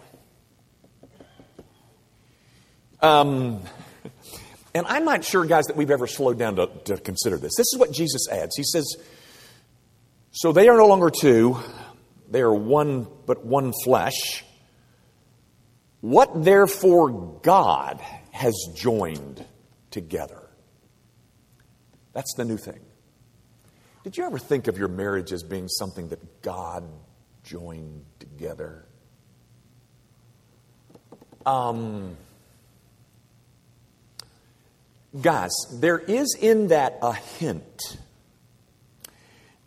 Um, 3.02 3.62
and 4.74 4.88
I'm 4.88 5.06
not 5.06 5.26
sure, 5.26 5.46
guys, 5.46 5.66
that 5.66 5.76
we've 5.76 5.92
ever 5.92 6.08
slowed 6.08 6.40
down 6.40 6.56
to, 6.56 6.68
to 6.86 6.98
consider 6.98 7.38
this. 7.38 7.56
This 7.56 7.68
is 7.74 7.78
what 7.78 7.92
Jesus 7.92 8.28
adds. 8.32 8.56
He 8.56 8.64
says, 8.64 8.96
So 10.32 10.52
they 10.52 10.70
are 10.70 10.78
no 10.78 10.88
longer 10.88 11.10
two, 11.10 11.58
they 12.30 12.42
are 12.42 12.54
one, 12.54 13.08
but 13.26 13.46
one 13.46 13.74
flesh. 13.84 14.44
What 16.02 16.44
therefore 16.44 17.40
God 17.44 18.02
has 18.32 18.54
joined 18.76 19.46
together. 19.92 20.50
That's 22.14 22.34
the 22.36 22.44
new 22.44 22.58
thing. 22.58 22.80
Did 24.04 24.18
you 24.18 24.26
ever 24.26 24.38
think 24.38 24.68
of 24.68 24.78
your 24.78 24.90
marriage 24.90 25.32
as 25.32 25.44
being 25.44 25.68
something 25.70 26.10
that 26.10 26.42
God 26.42 26.84
joined 27.44 28.04
together? 28.38 28.86
Um, 31.46 32.18
guys, 35.20 35.52
there 35.74 36.00
is 36.00 36.36
in 36.40 36.68
that 36.68 36.98
a 37.02 37.14
hint 37.14 37.98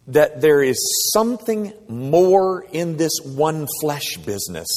that 0.08 0.40
there 0.40 0.62
is 0.62 0.78
something 1.12 1.72
more 1.88 2.64
in 2.72 2.96
this 2.96 3.12
one 3.24 3.66
flesh 3.80 4.16
business 4.24 4.68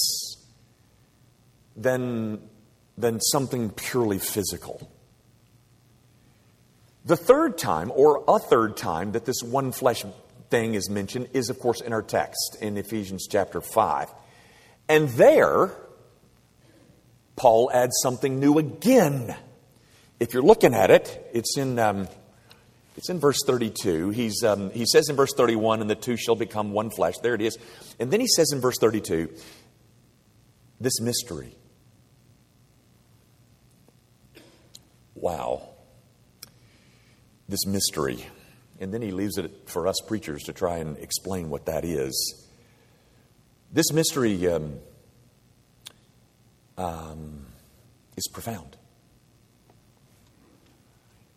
than, 1.75 2.41
than 2.97 3.19
something 3.21 3.69
purely 3.69 4.19
physical. 4.19 4.91
The 7.05 7.15
third 7.15 7.57
time, 7.57 7.91
or 7.95 8.23
a 8.27 8.39
third 8.39 8.75
time, 8.75 9.13
that 9.13 9.25
this 9.25 9.41
one 9.41 9.71
flesh 9.71 10.03
thing 10.49 10.73
is 10.73 10.89
mentioned 10.89 11.29
is, 11.33 11.49
of 11.49 11.59
course, 11.59 11.81
in 11.81 11.93
our 11.93 12.01
text 12.01 12.57
in 12.61 12.77
Ephesians 12.77 13.27
chapter 13.29 13.61
5. 13.61 14.09
And 14.87 15.09
there, 15.09 15.71
Paul 17.35 17.69
adds 17.73 17.93
something 18.01 18.39
new 18.39 18.57
again. 18.57 19.35
If 20.19 20.33
you're 20.33 20.43
looking 20.43 20.73
at 20.73 20.91
it, 20.91 21.29
it's 21.33 21.57
in 21.57 21.79
um, 21.79 22.07
it's 22.99 23.09
in 23.09 23.17
verse 23.17 23.37
32. 23.45 24.09
He's, 24.09 24.43
um, 24.43 24.71
he 24.71 24.85
says 24.85 25.07
in 25.07 25.15
verse 25.15 25.33
31, 25.33 25.79
and 25.79 25.89
the 25.89 25.95
two 25.95 26.17
shall 26.17 26.35
become 26.35 26.73
one 26.73 26.89
flesh. 26.89 27.17
There 27.19 27.33
it 27.33 27.39
is. 27.39 27.57
And 27.97 28.11
then 28.11 28.19
he 28.19 28.27
says 28.27 28.51
in 28.51 28.59
verse 28.59 28.77
32, 28.77 29.33
this 30.81 30.99
mystery. 30.99 31.55
Wow. 35.15 35.69
This 37.47 37.65
mystery. 37.65 38.25
And 38.79 38.93
then 38.93 39.01
he 39.01 39.11
leaves 39.11 39.37
it 39.37 39.69
for 39.69 39.87
us 39.87 39.97
preachers 40.07 40.43
to 40.43 40.53
try 40.53 40.77
and 40.77 40.97
explain 40.97 41.49
what 41.49 41.65
that 41.65 41.83
is. 41.83 42.45
This 43.71 43.91
mystery 43.91 44.47
um, 44.47 44.79
um, 46.77 47.45
is 48.15 48.27
profound. 48.31 48.77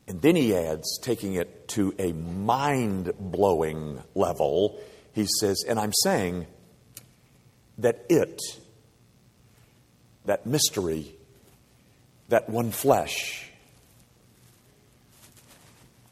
And 0.08 0.20
then 0.22 0.36
he 0.36 0.54
adds, 0.54 0.98
taking 1.00 1.34
it 1.34 1.68
to 1.68 1.94
a 1.98 2.12
mind 2.12 3.12
blowing 3.18 4.02
level, 4.14 4.80
he 5.12 5.26
says, 5.40 5.64
and 5.66 5.78
I'm 5.78 5.92
saying 6.02 6.46
that 7.78 8.04
it, 8.08 8.40
that 10.24 10.46
mystery, 10.46 11.14
that 12.28 12.48
one 12.48 12.70
flesh, 12.70 13.51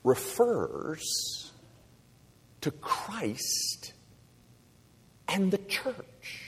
refers 0.04 1.52
to 2.60 2.70
Christ 2.70 3.92
and 5.28 5.50
the 5.50 5.58
church. 5.58 6.46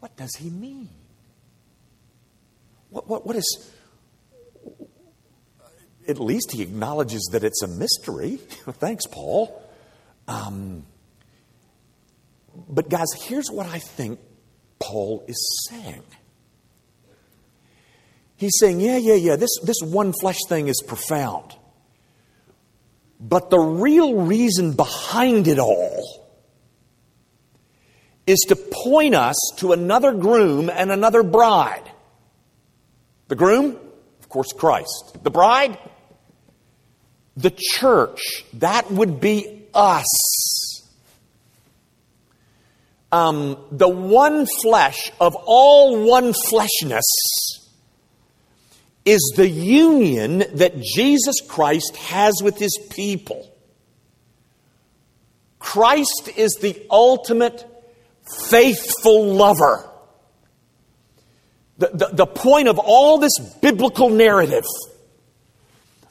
What 0.00 0.16
does 0.16 0.34
he 0.36 0.48
mean? 0.48 0.88
What, 2.88 3.06
what, 3.06 3.26
what 3.26 3.36
is. 3.36 3.70
At 6.08 6.18
least 6.18 6.52
he 6.52 6.62
acknowledges 6.62 7.28
that 7.32 7.44
it's 7.44 7.62
a 7.62 7.68
mystery. 7.68 8.36
Thanks, 8.38 9.04
Paul. 9.06 9.62
Um, 10.26 10.86
but, 12.68 12.88
guys, 12.88 13.06
here's 13.26 13.50
what 13.50 13.66
I 13.66 13.78
think 13.78 14.18
Paul 14.80 15.24
is 15.28 15.68
saying. 15.68 16.02
He's 18.36 18.58
saying, 18.58 18.80
yeah, 18.80 18.96
yeah, 18.96 19.14
yeah, 19.14 19.36
this, 19.36 19.50
this 19.62 19.76
one 19.82 20.14
flesh 20.18 20.38
thing 20.48 20.68
is 20.68 20.82
profound. 20.86 21.54
But 23.20 23.50
the 23.50 23.58
real 23.58 24.14
reason 24.14 24.72
behind 24.72 25.46
it 25.46 25.58
all 25.58 26.26
is 28.26 28.38
to 28.48 28.56
point 28.56 29.14
us 29.14 29.36
to 29.58 29.72
another 29.72 30.12
groom 30.12 30.70
and 30.70 30.90
another 30.90 31.22
bride. 31.22 31.90
The 33.28 33.36
groom, 33.36 33.76
of 34.20 34.28
course, 34.30 34.52
Christ. 34.52 35.18
The 35.22 35.30
bride, 35.30 35.78
the 37.36 37.50
church. 37.56 38.44
That 38.54 38.90
would 38.90 39.20
be 39.20 39.66
us. 39.74 40.06
Um, 43.12 43.56
the 43.72 43.88
one 43.88 44.46
flesh 44.62 45.10
of 45.20 45.34
all 45.34 46.06
one 46.06 46.32
fleshness 46.32 47.04
is 49.04 49.32
the 49.36 49.48
union 49.48 50.44
that 50.54 50.80
Jesus 50.80 51.40
Christ 51.46 51.96
has 51.96 52.34
with 52.42 52.58
his 52.58 52.78
people. 52.90 53.52
Christ 55.58 56.30
is 56.36 56.58
the 56.60 56.80
ultimate 56.90 57.66
faithful 58.48 59.34
lover. 59.34 59.88
The, 61.78 61.90
the, 61.92 62.08
the 62.12 62.26
point 62.26 62.68
of 62.68 62.78
all 62.78 63.18
this 63.18 63.38
biblical 63.60 64.10
narrative 64.10 64.64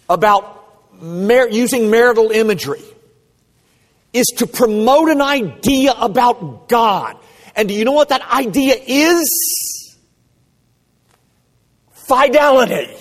about 0.09 1.01
mar- 1.01 1.49
using 1.49 1.89
marital 1.89 2.31
imagery 2.31 2.83
is 4.13 4.25
to 4.37 4.47
promote 4.47 5.09
an 5.09 5.21
idea 5.21 5.93
about 5.93 6.67
God. 6.67 7.17
And 7.55 7.67
do 7.67 7.73
you 7.73 7.85
know 7.85 7.91
what 7.91 8.09
that 8.09 8.21
idea 8.31 8.75
is? 8.85 9.29
Fidelity. 11.91 12.95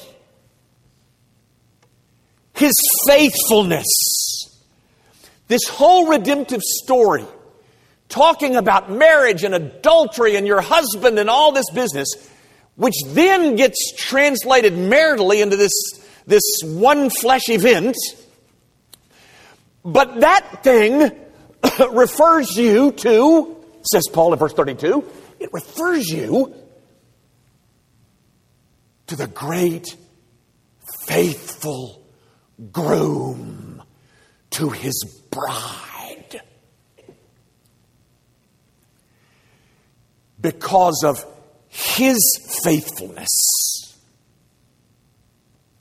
His 2.54 2.74
faithfulness. 3.06 3.86
This 5.46 5.66
whole 5.68 6.06
redemptive 6.06 6.60
story 6.62 7.24
talking 8.08 8.56
about 8.56 8.90
marriage 8.90 9.44
and 9.44 9.54
adultery 9.54 10.36
and 10.36 10.46
your 10.46 10.60
husband 10.60 11.18
and 11.18 11.30
all 11.30 11.52
this 11.52 11.70
business, 11.70 12.08
which 12.76 12.94
then 13.08 13.56
gets 13.56 13.92
translated 13.96 14.72
maritally 14.74 15.42
into 15.42 15.56
this, 15.56 15.72
this 16.26 16.42
one 16.64 17.10
flesh 17.10 17.48
event. 17.48 17.96
But 19.88 20.21
that 20.21 20.62
thing 20.62 21.11
refers 21.92 22.54
you 22.59 22.92
to, 22.92 23.57
says 23.90 24.04
Paul 24.12 24.35
in 24.35 24.38
verse 24.38 24.52
32, 24.52 25.02
it 25.40 25.49
refers 25.50 26.07
you 26.09 26.54
to 29.07 29.16
the 29.16 29.28
great, 29.28 29.97
faithful 31.07 32.02
groom, 32.71 33.83
to 34.50 34.68
his 34.68 35.02
bride. 35.30 35.88
because 40.40 41.02
of 41.04 41.25
his 41.68 42.18
faithfulness. 42.62 43.97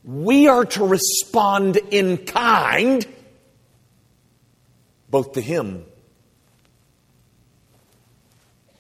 We 0.04 0.48
are 0.48 0.66
to 0.66 0.88
respond 0.88 1.78
in 1.92 2.18
kind 2.18 3.06
both 5.10 5.34
to 5.34 5.42
him 5.42 5.86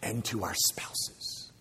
and 0.01 0.23
to 0.25 0.43
our 0.43 0.53
spouses. 0.53 1.51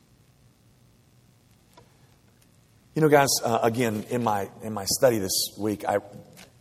You 2.94 3.02
know, 3.02 3.08
guys, 3.08 3.28
uh, 3.44 3.58
again, 3.62 4.04
in 4.08 4.24
my, 4.24 4.48
in 4.62 4.72
my 4.72 4.86
study 4.86 5.18
this 5.18 5.54
week, 5.58 5.84
I 5.86 5.98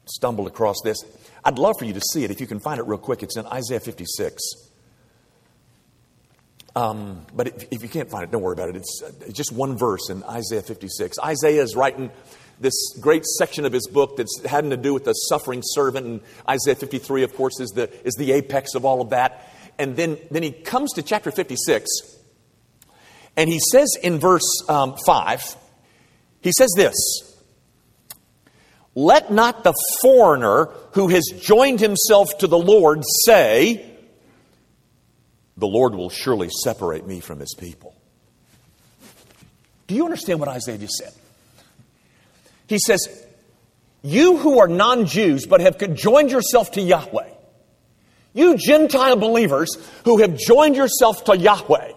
stumbled 0.05 0.47
across 0.47 0.75
this. 0.83 0.97
I'd 1.43 1.57
love 1.57 1.75
for 1.79 1.85
you 1.85 1.93
to 1.93 2.01
see 2.01 2.23
it 2.23 2.31
if 2.31 2.41
you 2.41 2.47
can 2.47 2.59
find 2.59 2.79
it 2.79 2.87
real 2.87 2.97
quick. 2.97 3.23
It's 3.23 3.37
in 3.37 3.45
Isaiah 3.45 3.79
56. 3.79 4.41
Um, 6.75 7.25
but 7.33 7.47
if, 7.47 7.63
if, 7.71 7.83
you 7.83 7.89
can't 7.89 8.09
find 8.09 8.25
it, 8.25 8.31
don't 8.31 8.41
worry 8.41 8.53
about 8.53 8.69
it. 8.69 8.75
It's, 8.75 9.01
uh, 9.01 9.31
just 9.31 9.53
one 9.53 9.77
verse 9.77 10.09
in 10.09 10.23
Isaiah 10.23 10.61
56. 10.61 11.17
Isaiah 11.19 11.63
is 11.63 11.73
writing 11.73 12.11
this 12.59 12.73
great 12.99 13.25
section 13.25 13.65
of 13.65 13.73
his 13.73 13.87
book 13.87 14.17
that's 14.17 14.45
having 14.45 14.69
to 14.69 14.77
do 14.77 14.93
with 14.93 15.05
the 15.05 15.13
suffering 15.13 15.61
servant, 15.63 16.05
and 16.05 16.21
Isaiah 16.49 16.75
53, 16.75 17.23
of 17.23 17.35
course, 17.35 17.59
is 17.59 17.71
the, 17.71 17.89
is 18.05 18.15
the 18.15 18.31
apex 18.31 18.75
of 18.75 18.85
all 18.85 19.01
of 19.01 19.09
that. 19.09 19.51
And 19.77 19.95
then, 19.95 20.17
then 20.31 20.43
he 20.43 20.51
comes 20.51 20.93
to 20.93 21.01
chapter 21.01 21.31
56, 21.31 21.87
and 23.35 23.49
he 23.49 23.59
says 23.71 23.95
in 24.01 24.19
verse 24.19 24.47
um, 24.69 24.95
5, 25.05 25.55
he 26.41 26.51
says 26.57 26.71
this 26.75 26.95
Let 28.93 29.31
not 29.31 29.63
the 29.63 29.73
foreigner 30.01 30.69
who 30.93 31.09
has 31.09 31.25
joined 31.41 31.79
himself 31.81 32.37
to 32.39 32.47
the 32.47 32.57
Lord 32.57 33.03
say, 33.25 33.85
The 35.57 35.67
Lord 35.67 35.93
will 35.95 36.09
surely 36.09 36.49
separate 36.63 37.05
me 37.05 37.19
from 37.19 37.39
his 37.39 37.53
people. 37.57 37.95
Do 39.87 39.95
you 39.95 40.05
understand 40.05 40.39
what 40.39 40.49
Isaiah 40.49 40.77
just 40.77 40.93
said? 40.93 41.13
He 42.67 42.79
says, 42.79 43.07
You 44.01 44.37
who 44.37 44.59
are 44.59 44.67
non 44.67 45.05
Jews 45.05 45.45
but 45.45 45.61
have 45.61 45.77
joined 45.93 46.31
yourself 46.31 46.71
to 46.71 46.81
Yahweh, 46.81 47.29
you 48.33 48.57
Gentile 48.57 49.15
believers 49.15 49.69
who 50.03 50.17
have 50.19 50.37
joined 50.37 50.75
yourself 50.75 51.23
to 51.25 51.37
Yahweh, 51.37 51.91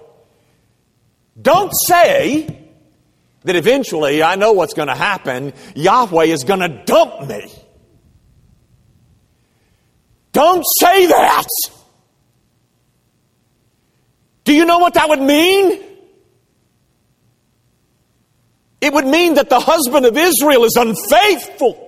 don't 1.40 1.72
say 1.86 2.68
that 3.42 3.56
eventually 3.56 4.22
I 4.22 4.34
know 4.34 4.52
what's 4.52 4.74
going 4.74 4.88
to 4.88 4.94
happen. 4.94 5.52
Yahweh 5.74 6.24
is 6.24 6.44
going 6.44 6.60
to 6.60 6.82
dump 6.84 7.28
me. 7.28 7.50
Don't 10.32 10.64
say 10.80 11.06
that. 11.06 11.46
Do 14.44 14.54
you 14.54 14.64
know 14.64 14.78
what 14.78 14.94
that 14.94 15.08
would 15.08 15.20
mean? 15.20 15.87
It 18.80 18.92
would 18.92 19.06
mean 19.06 19.34
that 19.34 19.50
the 19.50 19.60
husband 19.60 20.06
of 20.06 20.16
Israel 20.16 20.64
is 20.64 20.76
unfaithful. 20.76 21.84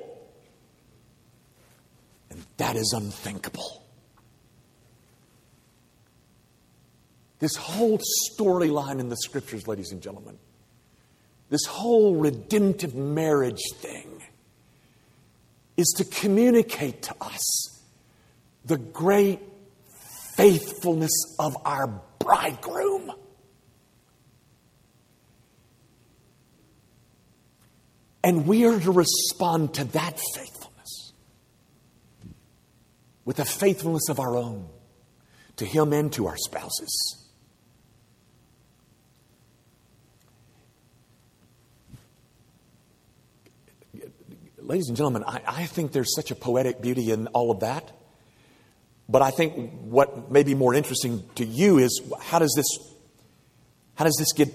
And 2.31 2.45
that 2.57 2.77
is 2.77 2.93
unthinkable. 2.97 3.83
This 7.39 7.57
whole 7.57 7.99
storyline 8.31 9.01
in 9.01 9.09
the 9.09 9.17
scriptures, 9.17 9.67
ladies 9.67 9.93
and 9.93 10.03
gentlemen, 10.03 10.39
this 11.49 11.65
whole 11.65 12.17
redemptive 12.17 12.95
marriage 12.95 13.63
thing 13.75 14.23
is 15.77 15.95
to 15.97 16.05
communicate 16.05 17.03
to 17.03 17.15
us 17.21 17.83
the 18.65 18.77
great 18.77 19.41
faithfulness 20.37 21.11
of 21.39 21.57
our 21.65 22.01
bridegroom. 22.19 23.11
And 28.23 28.47
we 28.47 28.67
are 28.67 28.79
to 28.79 28.93
respond 28.93 29.75
to 29.75 29.85
that 29.85 30.19
faithfulness 30.35 31.13
with 33.25 33.39
a 33.39 33.45
faithfulness 33.45 34.09
of 34.09 34.21
our 34.21 34.37
own 34.37 34.69
to 35.57 35.65
Him 35.65 35.93
and 35.93 36.13
to 36.15 36.27
our 36.27 36.37
spouses. 36.37 37.21
ladies 44.71 44.87
and 44.87 44.97
gentlemen, 44.97 45.25
I, 45.27 45.43
I 45.47 45.67
think 45.67 45.91
there's 45.91 46.15
such 46.15 46.31
a 46.31 46.37
poetic 46.37 46.81
beauty 46.81 47.11
in 47.11 47.27
all 47.29 47.51
of 47.51 47.61
that. 47.61 47.91
But 49.09 49.21
I 49.21 49.33
think 49.33 49.73
what 49.83 50.31
may 50.31 50.45
be 50.45 50.55
more 50.55 50.75
interesting 50.75 51.25
to 51.35 51.45
you 51.45 51.79
is 51.79 52.01
how 52.21 52.39
does 52.39 52.55
this, 52.55 52.67
how 53.97 54.05
does 54.05 54.15
this 54.17 54.33
get 54.33 54.49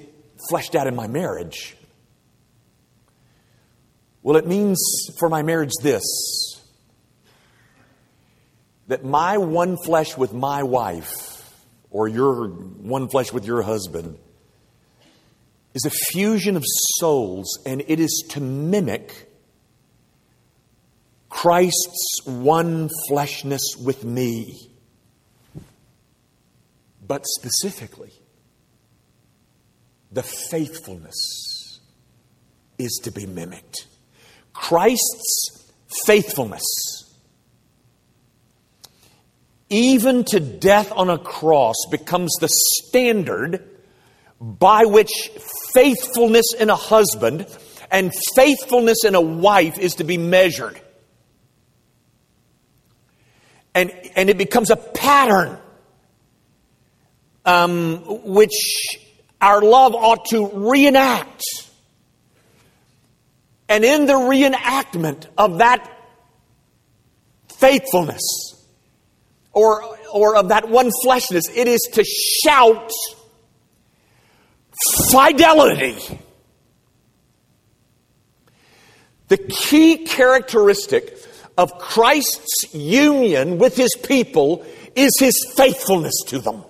fleshed 0.49 0.73
out 0.73 0.87
in 0.87 0.95
my 0.95 1.07
marriage? 1.07 1.75
Well, 4.25 4.37
it 4.37 4.47
means 4.47 4.79
for 5.19 5.29
my 5.29 5.43
marriage 5.43 5.73
this 5.83 6.01
that 8.87 9.05
my 9.05 9.37
one 9.37 9.77
flesh 9.77 10.17
with 10.17 10.33
my 10.33 10.63
wife, 10.63 11.47
or 11.91 12.07
your 12.07 12.47
one 12.47 13.07
flesh 13.07 13.31
with 13.31 13.45
your 13.45 13.61
husband, 13.61 14.17
is 15.75 15.85
a 15.85 15.91
fusion 15.91 16.57
of 16.57 16.63
souls, 16.65 17.59
and 17.67 17.83
it 17.87 17.99
is 17.99 18.23
to 18.29 18.39
mimic 18.39 19.31
Christ's 21.29 22.21
one 22.25 22.89
fleshness 23.07 23.75
with 23.79 24.03
me. 24.03 24.71
But 27.07 27.27
specifically, 27.27 28.11
the 30.11 30.23
faithfulness 30.23 31.79
is 32.79 32.99
to 33.03 33.11
be 33.11 33.27
mimicked. 33.27 33.85
Christ's 34.55 35.71
faithfulness, 36.05 36.63
even 39.69 40.23
to 40.25 40.39
death 40.39 40.91
on 40.91 41.09
a 41.09 41.17
cross, 41.17 41.75
becomes 41.91 42.33
the 42.39 42.49
standard 42.49 43.69
by 44.39 44.85
which 44.85 45.11
faithfulness 45.73 46.53
in 46.59 46.69
a 46.69 46.75
husband 46.75 47.45
and 47.91 48.11
faithfulness 48.35 49.03
in 49.05 49.13
a 49.13 49.21
wife 49.21 49.77
is 49.77 49.95
to 49.95 50.03
be 50.03 50.17
measured 50.17 50.81
and, 53.75 53.91
and 54.15 54.29
it 54.29 54.37
becomes 54.37 54.71
a 54.71 54.77
pattern 54.77 55.57
um, 57.45 58.01
which 58.23 58.97
our 59.41 59.61
love 59.61 59.93
ought 59.93 60.25
to 60.29 60.47
reenact. 60.47 61.43
And 63.67 63.83
in 63.83 64.05
the 64.05 64.13
reenactment 64.13 65.27
of 65.37 65.57
that 65.57 65.91
faithfulness 67.49 68.21
or, 69.53 69.97
or 70.13 70.35
of 70.35 70.49
that 70.49 70.69
one 70.69 70.91
fleshness, 71.03 71.49
it 71.53 71.67
is 71.67 71.81
to 71.93 72.03
shout 72.03 72.91
fidelity. 75.09 76.19
The 79.27 79.37
key 79.37 80.05
characteristic 80.05 81.17
of 81.57 81.77
Christ's 81.79 82.73
union 82.73 83.57
with 83.57 83.75
his 83.75 83.95
people 83.95 84.65
is 84.95 85.11
his 85.19 85.53
faithfulness 85.55 86.13
to 86.27 86.39
them. 86.39 86.63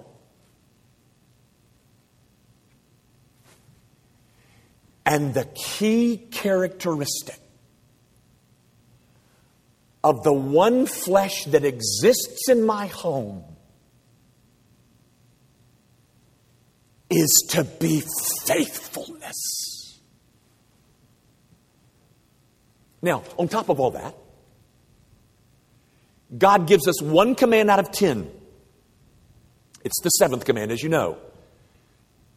And 5.06 5.34
the 5.34 5.46
key 5.46 6.18
characteristic 6.32 7.39
of 10.04 10.24
the 10.24 10.34
one 10.34 10.86
flesh 10.86 11.46
that 11.46 11.63
exists 11.63 12.50
in 12.50 12.63
my 12.63 12.88
home 12.88 13.44
is 17.10 17.48
to 17.50 17.63
be 17.63 18.04
faithfulness. 18.46 19.36
Now, 23.02 23.24
on 23.38 23.48
top 23.48 23.70
of 23.70 23.80
all 23.80 23.91
that, 23.91 24.15
God 26.36 26.68
gives 26.68 26.88
us 26.88 27.02
one 27.02 27.36
command 27.36 27.70
out 27.70 27.80
of 27.80 27.91
ten. 27.91 28.30
It's 29.84 30.02
the 30.02 30.10
seventh 30.10 30.46
command, 30.46 30.72
as 30.72 30.82
you 30.82 30.89
know. 30.89 31.18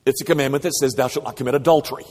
It's 0.04 0.20
a 0.20 0.24
commandment 0.24 0.62
that 0.64 0.74
says, 0.74 0.92
Thou 0.92 1.08
shalt 1.08 1.24
not 1.24 1.36
commit 1.36 1.54
adultery. 1.54 2.04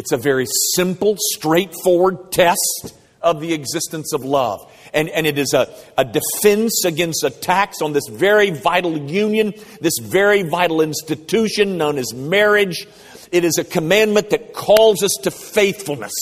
It's 0.00 0.12
a 0.12 0.16
very 0.16 0.46
simple, 0.74 1.16
straightforward 1.18 2.32
test 2.32 2.94
of 3.20 3.38
the 3.38 3.52
existence 3.52 4.14
of 4.14 4.24
love. 4.24 4.72
And, 4.94 5.10
and 5.10 5.26
it 5.26 5.36
is 5.36 5.52
a, 5.52 5.68
a 5.98 6.06
defense 6.06 6.86
against 6.86 7.22
attacks 7.22 7.82
on 7.82 7.92
this 7.92 8.08
very 8.08 8.48
vital 8.48 8.96
union, 8.96 9.52
this 9.82 9.98
very 10.00 10.42
vital 10.42 10.80
institution 10.80 11.76
known 11.76 11.98
as 11.98 12.14
marriage. 12.14 12.86
It 13.30 13.44
is 13.44 13.58
a 13.58 13.64
commandment 13.64 14.30
that 14.30 14.54
calls 14.54 15.02
us 15.02 15.18
to 15.24 15.30
faithfulness. 15.30 16.14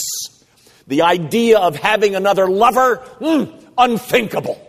The 0.89 1.03
idea 1.03 1.61
of 1.61 1.77
having 1.77 2.17
another 2.17 2.51
lover, 2.51 2.97
mm, 3.21 3.65
unthinkable. 3.79 4.61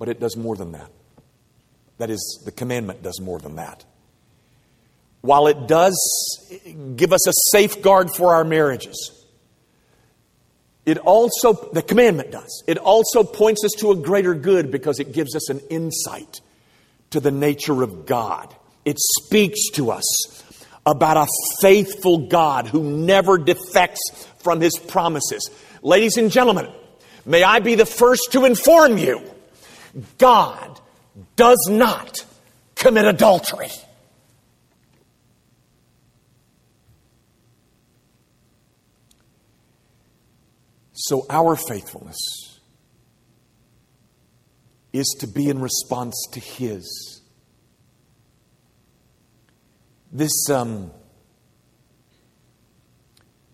But 0.00 0.08
it 0.08 0.18
does 0.18 0.36
more 0.36 0.56
than 0.56 0.72
that. 0.72 0.90
That 1.98 2.10
is, 2.10 2.42
the 2.44 2.50
commandment 2.50 3.04
does 3.04 3.20
more 3.20 3.38
than 3.38 3.54
that. 3.54 3.84
While 5.26 5.48
it 5.48 5.66
does 5.66 5.98
give 6.94 7.12
us 7.12 7.26
a 7.26 7.32
safeguard 7.50 8.12
for 8.12 8.36
our 8.36 8.44
marriages, 8.44 9.12
it 10.84 10.98
also, 10.98 11.52
the 11.72 11.82
commandment 11.82 12.30
does, 12.30 12.62
it 12.68 12.78
also 12.78 13.24
points 13.24 13.64
us 13.64 13.72
to 13.78 13.90
a 13.90 13.96
greater 13.96 14.34
good 14.34 14.70
because 14.70 15.00
it 15.00 15.12
gives 15.12 15.34
us 15.34 15.50
an 15.50 15.58
insight 15.68 16.40
to 17.10 17.18
the 17.18 17.32
nature 17.32 17.82
of 17.82 18.06
God. 18.06 18.54
It 18.84 18.98
speaks 19.00 19.70
to 19.70 19.90
us 19.90 20.04
about 20.86 21.16
a 21.16 21.26
faithful 21.60 22.28
God 22.28 22.68
who 22.68 22.84
never 22.84 23.36
defects 23.36 24.28
from 24.38 24.60
his 24.60 24.78
promises. 24.78 25.50
Ladies 25.82 26.18
and 26.18 26.30
gentlemen, 26.30 26.68
may 27.24 27.42
I 27.42 27.58
be 27.58 27.74
the 27.74 27.84
first 27.84 28.30
to 28.30 28.44
inform 28.44 28.96
you 28.96 29.20
God 30.18 30.80
does 31.34 31.66
not 31.68 32.24
commit 32.76 33.06
adultery. 33.06 33.72
So, 40.98 41.26
our 41.28 41.56
faithfulness 41.56 42.16
is 44.94 45.14
to 45.20 45.26
be 45.26 45.50
in 45.50 45.60
response 45.60 46.14
to 46.32 46.40
His. 46.40 47.20
This, 50.10 50.48
um, 50.48 50.90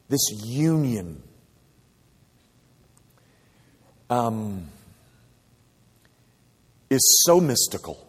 this 0.08 0.20
union 0.44 1.20
um, 4.08 4.68
is 6.90 7.22
so 7.26 7.40
mystical, 7.40 8.08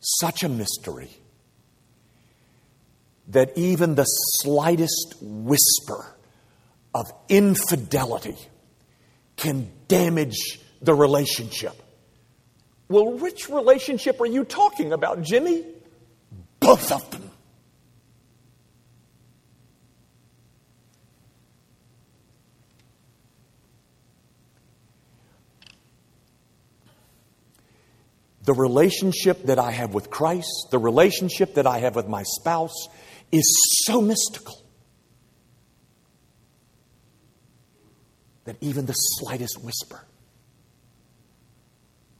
such 0.00 0.42
a 0.42 0.48
mystery, 0.50 1.08
that 3.28 3.56
even 3.56 3.94
the 3.94 4.04
slightest 4.04 5.14
whisper 5.22 6.13
of 6.94 7.12
infidelity 7.28 8.36
can 9.36 9.70
damage 9.88 10.60
the 10.80 10.94
relationship. 10.94 11.74
Well, 12.88 13.12
which 13.12 13.48
relationship 13.48 14.20
are 14.20 14.26
you 14.26 14.44
talking 14.44 14.92
about, 14.92 15.22
Jimmy? 15.22 15.64
Both 16.60 16.92
of 16.92 17.10
them. 17.10 17.30
The 28.44 28.52
relationship 28.52 29.44
that 29.44 29.58
I 29.58 29.70
have 29.70 29.94
with 29.94 30.10
Christ, 30.10 30.68
the 30.70 30.78
relationship 30.78 31.54
that 31.54 31.66
I 31.66 31.78
have 31.78 31.96
with 31.96 32.08
my 32.08 32.22
spouse, 32.24 32.88
is 33.32 33.44
so 33.86 34.02
mystical. 34.02 34.63
That 38.44 38.56
even 38.60 38.86
the 38.86 38.92
slightest 38.92 39.62
whisper 39.62 40.04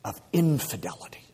of 0.05 0.21
infidelity 0.33 1.25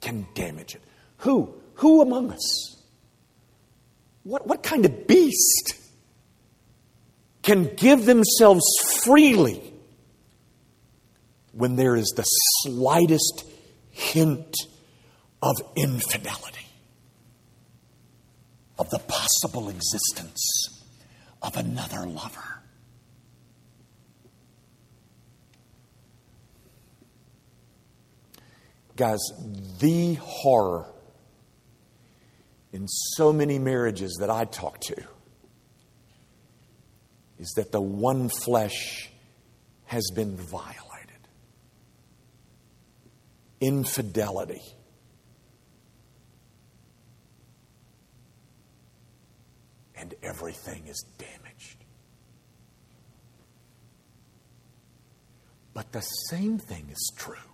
can 0.00 0.26
damage 0.34 0.74
it. 0.74 0.82
Who? 1.18 1.54
Who 1.74 2.02
among 2.02 2.32
us? 2.32 2.76
What, 4.24 4.46
what 4.46 4.62
kind 4.62 4.84
of 4.84 5.06
beast 5.06 5.74
can 7.42 7.74
give 7.74 8.04
themselves 8.04 8.62
freely 9.02 9.72
when 11.52 11.76
there 11.76 11.96
is 11.96 12.12
the 12.16 12.22
slightest 12.22 13.44
hint 13.90 14.54
of 15.42 15.56
infidelity, 15.76 16.66
of 18.78 18.88
the 18.90 19.00
possible 19.00 19.68
existence 19.68 20.40
of 21.42 21.56
another 21.56 22.06
lover? 22.06 22.61
Guys, 28.96 29.20
the 29.80 30.14
horror 30.14 30.86
in 32.72 32.86
so 32.88 33.32
many 33.32 33.58
marriages 33.58 34.18
that 34.20 34.28
I 34.30 34.44
talk 34.44 34.80
to 34.80 34.96
is 37.38 37.52
that 37.56 37.72
the 37.72 37.80
one 37.80 38.28
flesh 38.28 39.10
has 39.86 40.10
been 40.14 40.36
violated. 40.36 40.78
Infidelity. 43.60 44.62
And 49.96 50.14
everything 50.22 50.86
is 50.86 51.04
damaged. 51.16 51.84
But 55.74 55.92
the 55.92 56.00
same 56.00 56.58
thing 56.58 56.88
is 56.90 57.12
true 57.16 57.51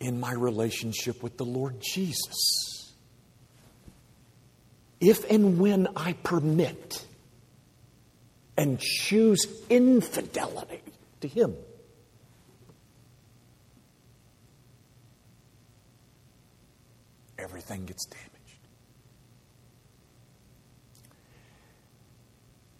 in 0.00 0.20
my 0.20 0.32
relationship 0.32 1.22
with 1.22 1.36
the 1.36 1.44
Lord 1.44 1.80
Jesus. 1.80 2.94
If 5.00 5.30
and 5.30 5.58
when 5.58 5.88
I 5.96 6.14
permit 6.14 7.04
and 8.56 8.78
choose 8.78 9.46
infidelity 9.68 10.80
to 11.20 11.28
Him, 11.28 11.54
everything 17.38 17.84
gets 17.84 18.06
damaged. 18.06 18.30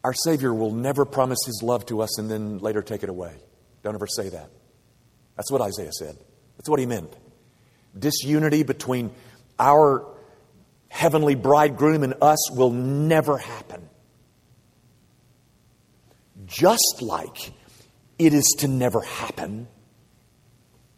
Our 0.02 0.12
Savior 0.12 0.52
will 0.54 0.72
never 0.72 1.04
promise 1.04 1.38
His 1.46 1.62
love 1.62 1.86
to 1.86 2.02
us 2.02 2.18
and 2.18 2.30
then 2.30 2.58
later 2.58 2.82
take 2.82 3.02
it 3.02 3.08
away. 3.08 3.34
Don't 3.82 3.94
ever 3.94 4.06
say 4.06 4.28
that. 4.30 4.50
That's 5.36 5.50
what 5.50 5.60
Isaiah 5.60 5.92
said. 5.92 6.16
That's 6.56 6.68
what 6.68 6.80
he 6.80 6.86
meant. 6.86 7.12
Disunity 7.98 8.62
between 8.62 9.12
our 9.58 10.06
heavenly 10.88 11.34
bridegroom 11.34 12.02
and 12.02 12.14
us 12.20 12.50
will 12.52 12.70
never 12.70 13.38
happen. 13.38 13.88
Just 16.46 17.02
like 17.02 17.52
it 18.18 18.32
is 18.32 18.44
to 18.58 18.68
never 18.68 19.00
happen 19.00 19.66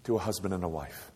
to 0.04 0.16
a 0.16 0.18
husband 0.18 0.54
and 0.54 0.64
a 0.64 0.68
wife. 0.68 1.10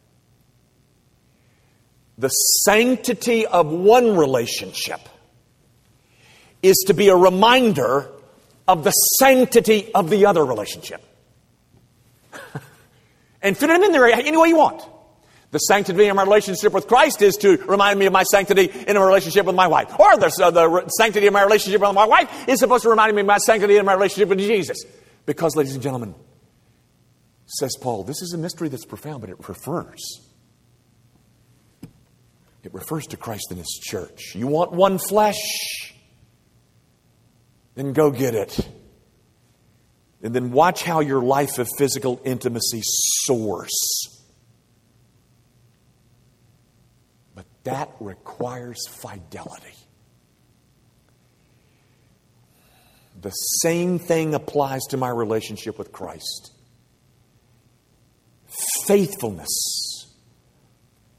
The 2.18 2.28
sanctity 2.28 3.46
of 3.46 3.66
one 3.66 4.16
relationship 4.16 5.00
is 6.62 6.76
to 6.86 6.94
be 6.94 7.08
a 7.08 7.16
reminder 7.16 8.10
of 8.68 8.84
the 8.84 8.90
sanctity 8.90 9.92
of 9.94 10.10
the 10.10 10.26
other 10.26 10.44
relationship. 10.44 11.02
and 13.42 13.56
fit 13.56 13.68
them 13.68 13.82
in 13.82 13.92
there 13.92 14.06
any 14.06 14.36
way 14.36 14.48
you 14.48 14.56
want. 14.56 14.82
The 15.50 15.58
sanctity 15.58 16.06
of 16.06 16.14
my 16.14 16.22
relationship 16.22 16.72
with 16.72 16.86
Christ 16.86 17.22
is 17.22 17.36
to 17.38 17.56
remind 17.56 17.98
me 17.98 18.06
of 18.06 18.12
my 18.12 18.22
sanctity 18.22 18.70
in 18.86 18.96
a 18.96 19.04
relationship 19.04 19.46
with 19.46 19.56
my 19.56 19.66
wife. 19.66 19.98
Or 19.98 20.16
the, 20.16 20.32
uh, 20.42 20.50
the 20.50 20.88
sanctity 20.90 21.26
of 21.26 21.32
my 21.32 21.42
relationship 21.42 21.80
with 21.80 21.92
my 21.92 22.06
wife 22.06 22.48
is 22.48 22.60
supposed 22.60 22.84
to 22.84 22.88
remind 22.88 23.14
me 23.16 23.22
of 23.22 23.26
my 23.26 23.38
sanctity 23.38 23.76
in 23.76 23.84
my 23.84 23.94
relationship 23.94 24.28
with 24.28 24.38
Jesus. 24.38 24.78
Because, 25.26 25.56
ladies 25.56 25.74
and 25.74 25.82
gentlemen, 25.82 26.14
says 27.46 27.76
Paul, 27.80 28.04
this 28.04 28.22
is 28.22 28.32
a 28.32 28.38
mystery 28.38 28.68
that's 28.68 28.84
profound, 28.84 29.22
but 29.22 29.30
it 29.30 29.48
refers. 29.48 30.20
It 32.62 32.72
refers 32.72 33.06
to 33.08 33.16
Christ 33.16 33.46
and 33.50 33.58
His 33.58 33.80
church. 33.82 34.36
You 34.36 34.46
want 34.46 34.70
one 34.70 34.98
flesh? 34.98 35.94
Then 37.74 37.92
go 37.92 38.12
get 38.12 38.36
it. 38.36 38.68
And 40.22 40.34
then 40.34 40.50
watch 40.50 40.82
how 40.82 41.00
your 41.00 41.22
life 41.22 41.58
of 41.58 41.68
physical 41.78 42.20
intimacy 42.24 42.82
soars. 42.84 43.70
But 47.34 47.46
that 47.64 47.90
requires 48.00 48.86
fidelity. 48.86 49.74
The 53.22 53.30
same 53.30 53.98
thing 53.98 54.34
applies 54.34 54.82
to 54.90 54.96
my 54.96 55.08
relationship 55.08 55.78
with 55.78 55.92
Christ. 55.92 56.52
Faithfulness 58.86 60.06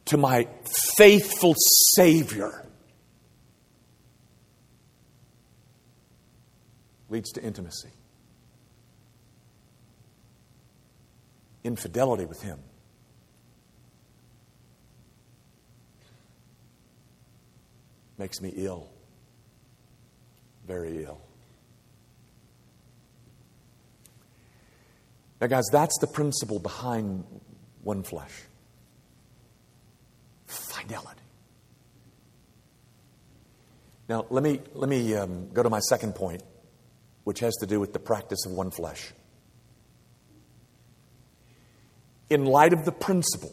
to 0.05 0.17
my 0.17 0.47
faithful 0.97 1.55
Savior 1.95 2.67
leads 7.09 7.31
to 7.31 7.43
intimacy. 7.43 7.89
Infidelity 11.63 12.25
with 12.25 12.41
Him. 12.41 12.59
Makes 18.17 18.41
me 18.41 18.53
ill, 18.55 18.89
very 20.67 21.03
ill. 21.03 21.21
Now, 25.39 25.47
guys, 25.47 25.65
that's 25.71 25.97
the 25.99 26.07
principle 26.07 26.59
behind 26.59 27.25
one 27.83 28.03
flesh 28.03 28.31
fidelity. 30.45 31.21
Now, 34.07 34.25
let 34.29 34.43
me, 34.43 34.59
let 34.73 34.89
me 34.89 35.15
um, 35.15 35.49
go 35.53 35.63
to 35.63 35.69
my 35.69 35.79
second 35.79 36.15
point, 36.15 36.43
which 37.23 37.39
has 37.39 37.55
to 37.57 37.65
do 37.65 37.79
with 37.79 37.93
the 37.93 37.99
practice 37.99 38.45
of 38.45 38.51
one 38.51 38.69
flesh. 38.71 39.13
In 42.31 42.45
light 42.45 42.71
of 42.71 42.85
the 42.85 42.93
principle, 42.93 43.51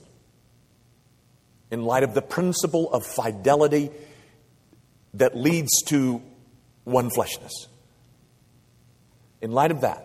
in 1.71 1.83
light 1.83 2.05
of 2.05 2.15
the 2.15 2.23
principle 2.23 2.91
of 2.93 3.05
fidelity 3.05 3.91
that 5.15 5.37
leads 5.37 5.83
to 5.87 6.23
one 6.85 7.11
fleshness, 7.11 7.67
in 9.43 9.51
light 9.51 9.73
of 9.73 9.81
that, 9.81 10.05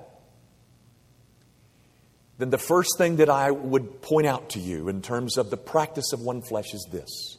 then 2.40 2.50
the 2.50 2.58
first 2.58 2.98
thing 2.98 3.18
that 3.18 3.30
I 3.30 3.52
would 3.52 4.02
point 4.02 4.26
out 4.26 4.50
to 4.50 4.60
you 4.60 4.90
in 4.90 5.04
terms 5.04 5.38
of 5.38 5.52
the 5.52 5.58
practice 5.58 6.12
of 6.12 6.22
one 6.22 6.42
flesh 6.42 6.74
is 6.74 6.88
this. 6.92 7.38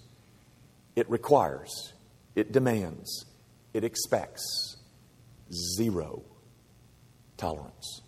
It 0.95 1.11
requires, 1.11 1.93
it 2.37 2.53
demands, 2.53 3.27
it 3.75 3.83
expects 3.83 4.77
zero 5.77 6.23
tolerance 7.37 8.04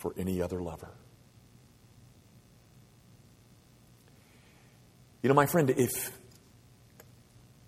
for 0.00 0.14
any 0.16 0.40
other 0.40 0.62
lover. 0.62 0.88
You 5.22 5.28
know, 5.28 5.34
my 5.34 5.44
friend, 5.44 5.68
if, 5.68 6.10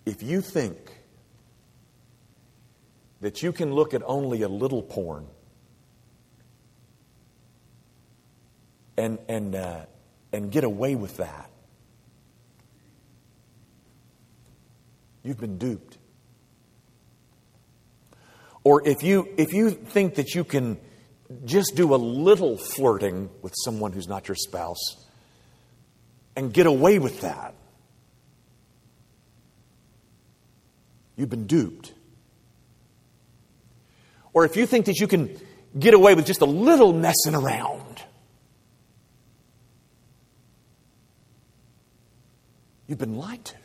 if 0.03 0.23
you 0.23 0.41
think 0.41 0.77
that 3.21 3.43
you 3.43 3.51
can 3.51 3.71
look 3.71 3.93
at 3.93 4.01
only 4.07 4.41
a 4.41 4.47
little 4.47 4.81
porn 4.81 5.27
and, 8.97 9.19
and, 9.29 9.53
uh, 9.53 9.85
and 10.31 10.51
get 10.51 10.63
away 10.63 10.95
with 10.95 11.17
that, 11.17 11.51
you've 15.21 15.39
been 15.39 15.59
duped. 15.59 15.99
Or 18.63 18.87
if 18.87 19.03
you, 19.03 19.29
if 19.37 19.53
you 19.53 19.69
think 19.69 20.15
that 20.15 20.33
you 20.33 20.43
can 20.43 20.79
just 21.45 21.75
do 21.75 21.93
a 21.93 21.97
little 21.97 22.57
flirting 22.57 23.29
with 23.41 23.53
someone 23.63 23.91
who's 23.91 24.07
not 24.07 24.27
your 24.27 24.35
spouse 24.35 25.03
and 26.35 26.53
get 26.53 26.65
away 26.65 26.99
with 26.99 27.21
that, 27.21 27.53
you've 31.15 31.29
been 31.29 31.47
duped. 31.47 31.93
Or 34.33 34.45
if 34.45 34.55
you 34.55 34.65
think 34.65 34.87
that 34.87 34.99
you 34.99 35.07
can 35.07 35.39
get 35.77 35.93
away 35.93 36.15
with 36.15 36.25
just 36.25 36.41
a 36.41 36.45
little 36.45 36.93
messing 36.93 37.35
around, 37.35 38.01
you've 42.87 42.97
been 42.97 43.17
lied 43.17 43.45
to. 43.45 43.55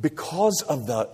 Because 0.00 0.62
of 0.68 0.86
the 0.86 1.08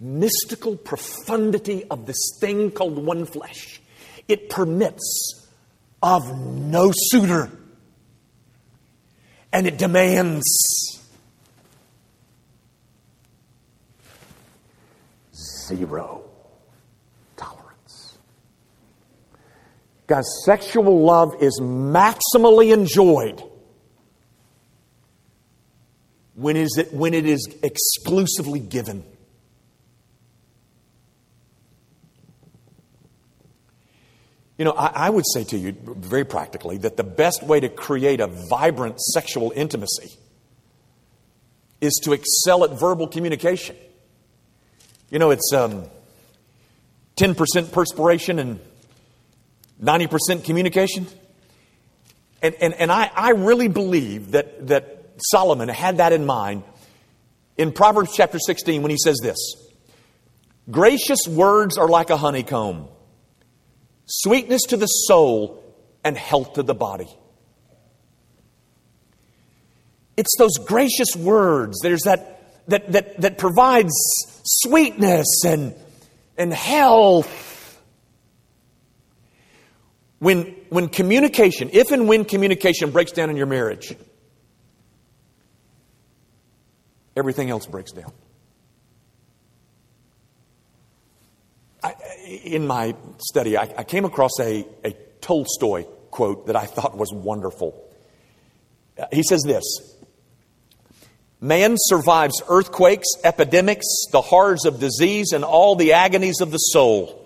mystical 0.00 0.76
profundity 0.76 1.84
of 1.90 2.06
this 2.06 2.38
thing 2.40 2.70
called 2.70 2.98
one 2.98 3.26
flesh. 3.26 3.80
It 4.26 4.48
permits 4.48 5.46
of 6.02 6.22
no 6.38 6.92
suitor. 6.94 7.50
And 9.52 9.66
it 9.66 9.76
demands 9.78 10.44
zero 15.34 16.22
tolerance. 17.36 18.18
Guys, 20.06 20.24
sexual 20.44 21.04
love 21.04 21.34
is 21.40 21.60
maximally 21.60 22.72
enjoyed 22.72 23.42
when 26.34 26.56
is 26.56 26.76
it, 26.78 26.92
when 26.92 27.12
it 27.12 27.26
is 27.26 27.54
exclusively 27.62 28.60
given. 28.60 29.04
You 34.60 34.64
know, 34.64 34.72
I, 34.72 35.06
I, 35.06 35.08
would 35.08 35.24
say 35.32 35.42
to 35.44 35.56
you 35.56 35.74
very 35.82 36.26
practically 36.26 36.76
that 36.76 36.98
the 36.98 37.02
best 37.02 37.42
way 37.42 37.60
to 37.60 37.70
create 37.70 38.20
a 38.20 38.26
vibrant 38.26 39.00
sexual 39.00 39.54
intimacy 39.56 40.18
is 41.80 41.98
to 42.04 42.12
excel 42.12 42.64
at 42.64 42.78
verbal 42.78 43.08
communication. 43.08 43.74
You 45.08 45.18
know, 45.18 45.30
it's 45.30 45.50
um, 45.54 45.86
10% 47.16 47.72
perspiration 47.72 48.38
and 48.38 48.60
90% 49.82 50.44
communication. 50.44 51.06
And, 52.42 52.54
and, 52.56 52.74
and 52.74 52.92
I, 52.92 53.10
I 53.16 53.30
really 53.30 53.68
believe 53.68 54.32
that, 54.32 54.66
that 54.66 55.06
Solomon 55.30 55.70
had 55.70 55.96
that 55.96 56.12
in 56.12 56.26
mind 56.26 56.64
in 57.56 57.72
Proverbs 57.72 58.14
chapter 58.14 58.38
16 58.38 58.82
when 58.82 58.90
he 58.90 58.98
says 59.02 59.20
this 59.22 59.38
Gracious 60.70 61.26
words 61.26 61.78
are 61.78 61.88
like 61.88 62.10
a 62.10 62.18
honeycomb 62.18 62.88
sweetness 64.10 64.62
to 64.68 64.76
the 64.76 64.86
soul, 64.86 65.60
and 66.04 66.16
health 66.16 66.54
to 66.54 66.62
the 66.62 66.74
body. 66.74 67.08
It's 70.16 70.36
those 70.38 70.58
gracious 70.58 71.16
words. 71.16 71.78
There's 71.82 72.02
that, 72.02 72.42
that, 72.68 72.92
that, 72.92 73.20
that 73.20 73.38
provides 73.38 73.92
sweetness 74.44 75.44
and, 75.46 75.74
and 76.36 76.52
health. 76.52 77.48
When, 80.18 80.54
when 80.68 80.88
communication, 80.88 81.70
if 81.72 81.90
and 81.92 82.06
when 82.06 82.26
communication 82.26 82.90
breaks 82.90 83.12
down 83.12 83.30
in 83.30 83.36
your 83.36 83.46
marriage, 83.46 83.96
everything 87.16 87.48
else 87.48 87.64
breaks 87.64 87.92
down. 87.92 88.12
I, 91.82 91.94
in 92.44 92.66
my 92.66 92.94
study, 93.18 93.56
I, 93.56 93.72
I 93.76 93.84
came 93.84 94.04
across 94.04 94.32
a, 94.40 94.66
a 94.84 94.92
Tolstoy 95.20 95.84
quote 96.10 96.46
that 96.46 96.56
I 96.56 96.66
thought 96.66 96.96
was 96.96 97.12
wonderful. 97.12 97.88
Uh, 98.98 99.06
he 99.12 99.22
says 99.22 99.42
this 99.42 99.64
Man 101.40 101.76
survives 101.78 102.42
earthquakes, 102.48 103.08
epidemics, 103.24 103.86
the 104.12 104.20
horrors 104.20 104.64
of 104.66 104.78
disease, 104.78 105.32
and 105.32 105.44
all 105.44 105.76
the 105.76 105.94
agonies 105.94 106.40
of 106.40 106.50
the 106.50 106.58
soul. 106.58 107.16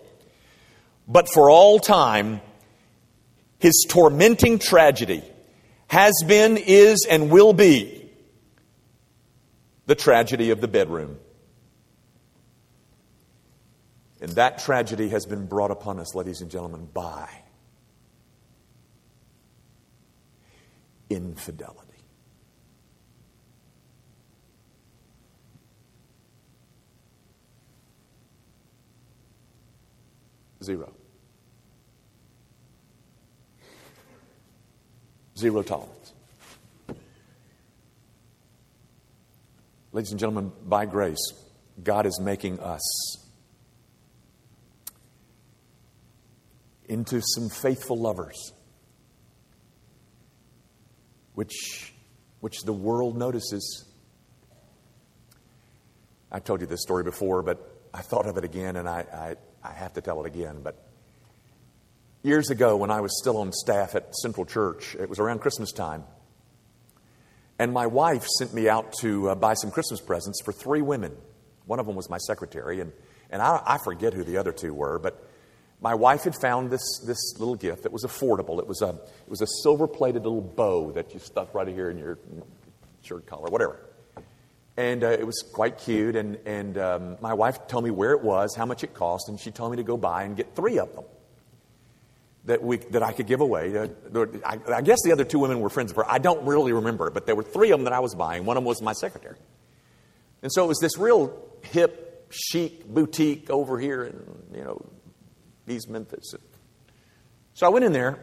But 1.08 1.28
for 1.28 1.50
all 1.50 1.78
time, 1.80 2.40
his 3.58 3.86
tormenting 3.88 4.58
tragedy 4.58 5.22
has 5.88 6.14
been, 6.26 6.56
is, 6.56 7.06
and 7.08 7.30
will 7.30 7.52
be 7.52 8.10
the 9.86 9.94
tragedy 9.94 10.50
of 10.50 10.60
the 10.60 10.68
bedroom. 10.68 11.18
And 14.24 14.32
that 14.36 14.58
tragedy 14.60 15.10
has 15.10 15.26
been 15.26 15.44
brought 15.44 15.70
upon 15.70 16.00
us, 16.00 16.14
ladies 16.14 16.40
and 16.40 16.50
gentlemen, 16.50 16.88
by 16.94 17.28
infidelity. 21.10 21.78
Zero. 30.62 30.90
Zero 35.36 35.62
tolerance. 35.62 36.14
Ladies 39.92 40.12
and 40.12 40.18
gentlemen, 40.18 40.50
by 40.64 40.86
grace, 40.86 41.34
God 41.82 42.06
is 42.06 42.18
making 42.18 42.58
us 42.60 43.23
into 46.94 47.20
some 47.20 47.48
faithful 47.48 48.00
lovers, 48.00 48.52
which, 51.34 51.92
which 52.38 52.62
the 52.62 52.72
world 52.72 53.18
notices. 53.18 53.84
I 56.30 56.38
told 56.38 56.60
you 56.60 56.68
this 56.68 56.82
story 56.82 57.02
before, 57.02 57.42
but 57.42 57.58
I 57.92 58.02
thought 58.02 58.26
of 58.26 58.36
it 58.36 58.44
again, 58.44 58.76
and 58.76 58.88
I, 58.88 59.04
I, 59.12 59.68
I 59.68 59.72
have 59.72 59.94
to 59.94 60.02
tell 60.02 60.24
it 60.24 60.28
again. 60.28 60.60
But 60.62 60.76
years 62.22 62.50
ago, 62.50 62.76
when 62.76 62.92
I 62.92 63.00
was 63.00 63.18
still 63.18 63.38
on 63.38 63.50
staff 63.52 63.96
at 63.96 64.14
Central 64.14 64.46
Church, 64.46 64.94
it 64.94 65.08
was 65.08 65.18
around 65.18 65.40
Christmas 65.40 65.72
time. 65.72 66.04
And 67.58 67.72
my 67.72 67.88
wife 67.88 68.24
sent 68.38 68.54
me 68.54 68.68
out 68.68 68.92
to 69.00 69.30
uh, 69.30 69.34
buy 69.34 69.54
some 69.54 69.72
Christmas 69.72 70.00
presents 70.00 70.40
for 70.44 70.52
three 70.52 70.82
women. 70.82 71.16
One 71.66 71.80
of 71.80 71.86
them 71.86 71.96
was 71.96 72.08
my 72.08 72.18
secretary, 72.18 72.80
and, 72.80 72.92
and 73.30 73.42
I, 73.42 73.60
I 73.66 73.78
forget 73.78 74.14
who 74.14 74.22
the 74.22 74.36
other 74.36 74.52
two 74.52 74.72
were, 74.72 75.00
but 75.00 75.28
my 75.84 75.94
wife 75.94 76.24
had 76.24 76.34
found 76.34 76.70
this, 76.70 76.80
this 77.04 77.38
little 77.38 77.56
gift 77.56 77.82
that 77.82 77.92
was 77.92 78.04
affordable. 78.04 78.58
It 78.58 78.66
was 78.66 78.80
a, 78.80 78.88
it 78.88 79.28
was 79.28 79.42
a 79.42 79.46
silver 79.62 79.86
plated 79.86 80.22
little 80.22 80.40
bow 80.40 80.92
that 80.92 81.12
you 81.12 81.20
stuck 81.20 81.52
right 81.54 81.68
here 81.68 81.90
in 81.90 81.98
your 81.98 82.18
shirt 83.02 83.26
collar, 83.26 83.50
whatever. 83.50 83.78
And 84.78 85.04
uh, 85.04 85.08
it 85.08 85.26
was 85.26 85.44
quite 85.52 85.76
cute. 85.76 86.16
And, 86.16 86.38
and 86.46 86.78
um, 86.78 87.18
my 87.20 87.34
wife 87.34 87.68
told 87.68 87.84
me 87.84 87.90
where 87.90 88.12
it 88.12 88.22
was, 88.22 88.54
how 88.56 88.64
much 88.64 88.82
it 88.82 88.94
cost, 88.94 89.28
and 89.28 89.38
she 89.38 89.50
told 89.50 89.72
me 89.72 89.76
to 89.76 89.82
go 89.82 89.98
buy 89.98 90.22
and 90.22 90.34
get 90.34 90.56
three 90.56 90.78
of 90.78 90.90
them 90.94 91.04
that, 92.46 92.62
we, 92.62 92.78
that 92.78 93.02
I 93.02 93.12
could 93.12 93.26
give 93.26 93.42
away. 93.42 93.76
Uh, 93.76 94.24
I, 94.42 94.58
I 94.76 94.80
guess 94.80 95.02
the 95.04 95.12
other 95.12 95.24
two 95.24 95.38
women 95.38 95.60
were 95.60 95.68
friends 95.68 95.90
of 95.90 95.98
her. 95.98 96.10
I 96.10 96.16
don't 96.16 96.46
really 96.46 96.72
remember, 96.72 97.10
but 97.10 97.26
there 97.26 97.36
were 97.36 97.42
three 97.42 97.72
of 97.72 97.78
them 97.78 97.84
that 97.84 97.92
I 97.92 98.00
was 98.00 98.14
buying. 98.14 98.46
One 98.46 98.56
of 98.56 98.62
them 98.62 98.68
was 98.68 98.80
my 98.80 98.94
secretary. 98.94 99.36
And 100.42 100.50
so 100.50 100.64
it 100.64 100.68
was 100.68 100.78
this 100.78 100.96
real 100.96 101.38
hip, 101.60 102.26
chic 102.30 102.88
boutique 102.88 103.50
over 103.50 103.78
here 103.78 104.04
in, 104.04 104.58
you 104.58 104.64
know, 104.64 104.80
East 105.68 105.88
Memphis. 105.88 106.34
So 107.54 107.66
I 107.66 107.70
went 107.70 107.84
in 107.84 107.92
there 107.92 108.18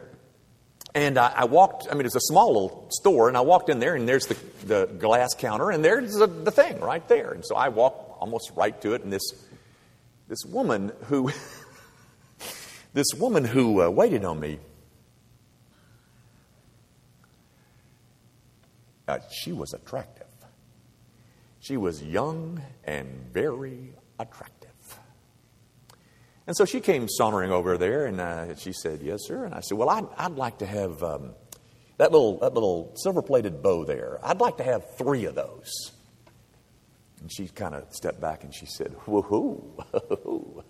and 0.94 1.18
I, 1.18 1.32
I, 1.36 1.44
walked, 1.44 1.88
I 1.90 1.94
mean, 1.94 2.04
it's 2.04 2.16
a 2.16 2.20
small 2.20 2.52
little 2.52 2.86
store, 2.90 3.28
and 3.28 3.36
I 3.36 3.40
walked 3.40 3.70
in 3.70 3.78
there, 3.78 3.94
and 3.94 4.06
there's 4.06 4.26
the, 4.26 4.36
the 4.66 4.86
glass 4.98 5.34
counter, 5.34 5.70
and 5.70 5.82
there's 5.82 6.12
the, 6.12 6.26
the 6.26 6.50
thing 6.50 6.80
right 6.80 7.06
there. 7.08 7.30
And 7.30 7.44
so 7.44 7.56
I 7.56 7.68
walked 7.68 8.20
almost 8.20 8.52
right 8.54 8.78
to 8.82 8.92
it, 8.92 9.02
and 9.02 9.12
this, 9.12 9.22
this 10.28 10.44
woman 10.44 10.92
who, 11.04 11.30
this 12.92 13.06
woman 13.16 13.44
who 13.44 13.82
uh, 13.82 13.88
waited 13.88 14.24
on 14.24 14.38
me, 14.38 14.58
uh, 19.08 19.18
she 19.30 19.52
was 19.52 19.72
attractive. 19.72 20.26
She 21.60 21.78
was 21.78 22.02
young 22.02 22.60
and 22.84 23.08
very 23.32 23.94
attractive. 24.18 24.71
And 26.46 26.56
so 26.56 26.64
she 26.64 26.80
came 26.80 27.08
sauntering 27.08 27.52
over 27.52 27.78
there, 27.78 28.06
and 28.06 28.20
uh, 28.20 28.56
she 28.56 28.72
said, 28.72 29.00
"Yes, 29.02 29.20
sir." 29.22 29.44
And 29.44 29.54
I 29.54 29.60
said, 29.60 29.78
"Well, 29.78 29.88
I'd, 29.88 30.06
I'd 30.16 30.32
like 30.32 30.58
to 30.58 30.66
have 30.66 31.02
um, 31.02 31.34
that 31.98 32.10
little 32.10 32.38
that 32.38 32.54
little 32.54 32.92
silver-plated 32.96 33.62
bow 33.62 33.84
there. 33.84 34.18
I'd 34.24 34.40
like 34.40 34.56
to 34.56 34.64
have 34.64 34.96
three 34.96 35.24
of 35.26 35.36
those." 35.36 35.92
And 37.20 37.32
she 37.32 37.46
kind 37.46 37.76
of 37.76 37.84
stepped 37.94 38.20
back 38.20 38.42
and 38.42 38.52
she 38.52 38.66
said, 38.66 38.92
"Woohoo! 39.06 40.64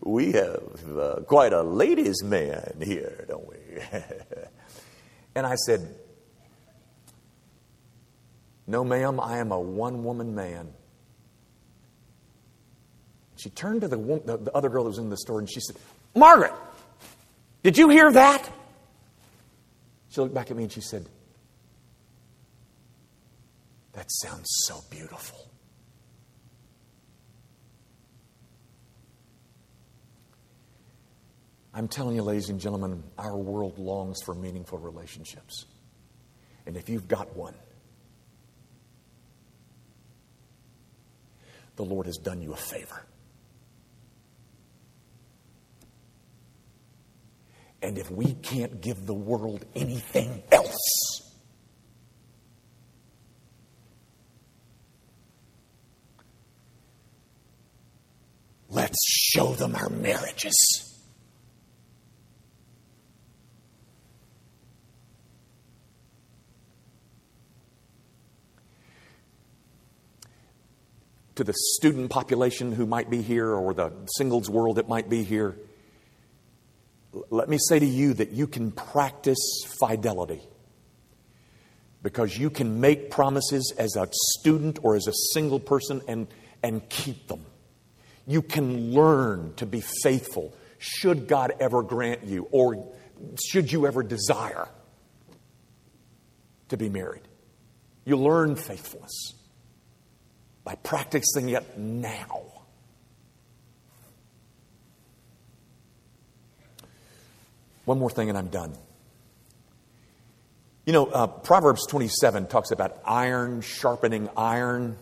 we 0.02 0.32
have 0.32 0.98
uh, 0.98 1.20
quite 1.26 1.54
a 1.54 1.62
ladies' 1.62 2.22
man 2.22 2.76
here, 2.82 3.24
don't 3.28 3.48
we?" 3.48 3.56
and 5.34 5.46
I 5.46 5.54
said, 5.54 5.88
"No, 8.66 8.84
ma'am. 8.84 9.18
I 9.20 9.38
am 9.38 9.52
a 9.52 9.60
one-woman 9.60 10.34
man." 10.34 10.75
She 13.36 13.50
turned 13.50 13.82
to 13.82 13.88
the, 13.88 13.96
the, 13.96 14.38
the 14.38 14.52
other 14.52 14.68
girl 14.68 14.84
that 14.84 14.90
was 14.90 14.98
in 14.98 15.10
the 15.10 15.16
store 15.16 15.38
and 15.38 15.48
she 15.48 15.60
said, 15.60 15.76
Margaret, 16.14 16.54
did 17.62 17.76
you 17.76 17.88
hear 17.88 18.10
that? 18.12 18.48
She 20.08 20.20
looked 20.20 20.34
back 20.34 20.50
at 20.50 20.56
me 20.56 20.62
and 20.62 20.72
she 20.72 20.80
said, 20.80 21.06
That 23.92 24.06
sounds 24.08 24.46
so 24.64 24.80
beautiful. 24.90 25.50
I'm 31.74 31.88
telling 31.88 32.16
you, 32.16 32.22
ladies 32.22 32.48
and 32.48 32.58
gentlemen, 32.58 33.02
our 33.18 33.36
world 33.36 33.78
longs 33.78 34.22
for 34.22 34.34
meaningful 34.34 34.78
relationships. 34.78 35.66
And 36.64 36.74
if 36.74 36.88
you've 36.88 37.06
got 37.06 37.36
one, 37.36 37.54
the 41.76 41.84
Lord 41.84 42.06
has 42.06 42.16
done 42.16 42.40
you 42.40 42.54
a 42.54 42.56
favor. 42.56 43.02
And 47.86 47.98
if 47.98 48.10
we 48.10 48.32
can't 48.32 48.80
give 48.80 49.06
the 49.06 49.14
world 49.14 49.64
anything 49.76 50.42
else, 50.50 51.32
let's 58.68 58.98
show 59.08 59.52
them 59.52 59.76
our 59.76 59.88
marriages. 59.88 60.98
To 71.36 71.44
the 71.44 71.54
student 71.54 72.10
population 72.10 72.72
who 72.72 72.84
might 72.84 73.08
be 73.08 73.22
here 73.22 73.48
or 73.48 73.72
the 73.72 73.92
singles 74.16 74.50
world 74.50 74.78
that 74.78 74.88
might 74.88 75.08
be 75.08 75.22
here, 75.22 75.56
let 77.30 77.48
me 77.48 77.58
say 77.58 77.78
to 77.78 77.86
you 77.86 78.14
that 78.14 78.30
you 78.30 78.46
can 78.46 78.70
practice 78.70 79.64
fidelity 79.80 80.40
because 82.02 82.38
you 82.38 82.50
can 82.50 82.80
make 82.80 83.10
promises 83.10 83.74
as 83.76 83.96
a 83.96 84.08
student 84.38 84.78
or 84.82 84.94
as 84.96 85.06
a 85.08 85.12
single 85.32 85.58
person 85.58 86.00
and, 86.06 86.28
and 86.62 86.88
keep 86.88 87.26
them. 87.28 87.44
You 88.26 88.42
can 88.42 88.92
learn 88.92 89.54
to 89.56 89.66
be 89.66 89.82
faithful 90.02 90.54
should 90.78 91.26
God 91.26 91.54
ever 91.58 91.82
grant 91.82 92.24
you 92.24 92.48
or 92.50 92.92
should 93.44 93.72
you 93.72 93.86
ever 93.86 94.02
desire 94.02 94.68
to 96.68 96.76
be 96.76 96.88
married. 96.88 97.22
You 98.04 98.16
learn 98.16 98.56
faithfulness 98.56 99.34
by 100.64 100.74
practicing 100.76 101.48
it 101.50 101.78
now. 101.78 102.65
One 107.86 108.00
more 108.00 108.10
thing 108.10 108.28
and 108.28 108.36
I'm 108.36 108.48
done. 108.48 108.76
You 110.84 110.92
know, 110.92 111.06
uh, 111.06 111.28
Proverbs 111.28 111.86
27 111.86 112.48
talks 112.48 112.72
about 112.72 113.00
iron 113.04 113.60
sharpening 113.60 114.28
iron. 114.36 114.98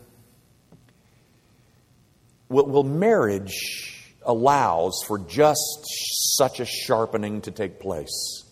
Well, 2.49 2.85
marriage 2.85 4.13
allows 4.23 5.03
for 5.07 5.19
just 5.19 5.81
such 6.37 6.61
a 6.61 6.67
sharpening 6.67 7.41
to 7.43 7.51
take 7.51 7.81
place. 7.81 8.45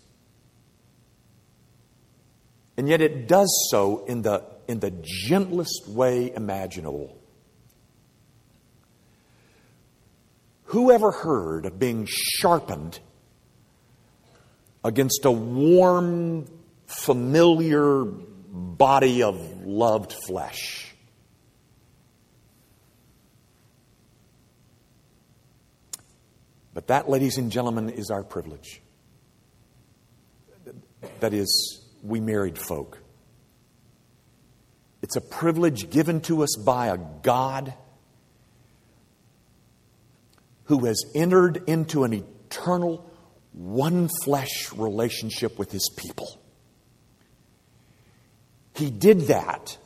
And 2.76 2.88
yet 2.88 3.02
it 3.02 3.28
does 3.28 3.68
so 3.70 4.04
in 4.06 4.22
the, 4.22 4.44
in 4.66 4.80
the 4.80 4.92
gentlest 5.02 5.88
way 5.88 6.32
imaginable. 6.34 7.18
Who 10.64 10.90
ever 10.90 11.10
heard 11.10 11.66
of 11.66 11.78
being 11.78 12.06
sharpened 12.08 12.98
against 14.84 15.24
a 15.24 15.30
warm, 15.30 16.46
familiar 16.86 18.04
body 18.04 19.22
of 19.22 19.64
loved 19.64 20.14
flesh. 20.26 20.94
But 26.74 26.86
that, 26.88 27.08
ladies 27.08 27.38
and 27.38 27.52
gentlemen, 27.52 27.90
is 27.90 28.10
our 28.10 28.24
privilege. 28.24 28.80
That 31.20 31.34
is, 31.34 31.82
we 32.02 32.20
married 32.20 32.58
folk. 32.58 32.98
It's 35.02 35.16
a 35.16 35.20
privilege 35.20 35.90
given 35.90 36.20
to 36.22 36.42
us 36.42 36.56
by 36.56 36.86
a 36.86 36.96
God 36.96 37.74
who 40.64 40.86
has 40.86 41.04
entered 41.14 41.64
into 41.66 42.04
an 42.04 42.12
eternal 42.14 43.11
one 43.52 44.08
flesh 44.24 44.72
relationship 44.72 45.58
with 45.58 45.70
his 45.70 45.90
people. 45.96 46.40
He 48.74 48.90
did 48.90 49.22
that. 49.22 49.76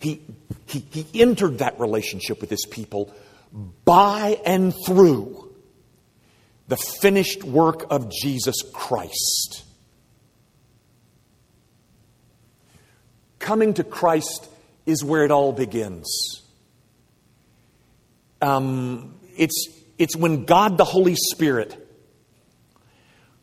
He, 0.00 0.22
he, 0.66 0.80
he 0.80 1.20
entered 1.20 1.58
that 1.58 1.80
relationship 1.80 2.40
with 2.40 2.50
his 2.50 2.64
people 2.70 3.12
by 3.84 4.40
and 4.44 4.74
through 4.86 5.54
the 6.68 6.76
finished 6.76 7.44
work 7.44 7.86
of 7.90 8.10
Jesus 8.10 8.56
Christ. 8.72 9.64
Coming 13.38 13.74
to 13.74 13.84
Christ 13.84 14.48
is 14.84 15.04
where 15.04 15.24
it 15.24 15.30
all 15.30 15.52
begins. 15.52 16.42
Um, 18.42 19.14
it's, 19.36 19.68
it's 19.98 20.16
when 20.16 20.44
God 20.44 20.78
the 20.78 20.84
Holy 20.84 21.14
Spirit 21.14 21.85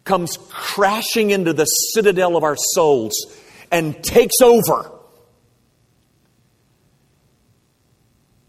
comes 0.04 0.38
crashing 0.50 1.32
into 1.32 1.54
the 1.54 1.66
citadel 1.66 2.36
of 2.36 2.44
our 2.44 2.58
souls 2.58 3.14
and 3.72 4.04
takes 4.04 4.42
over. 4.42 4.92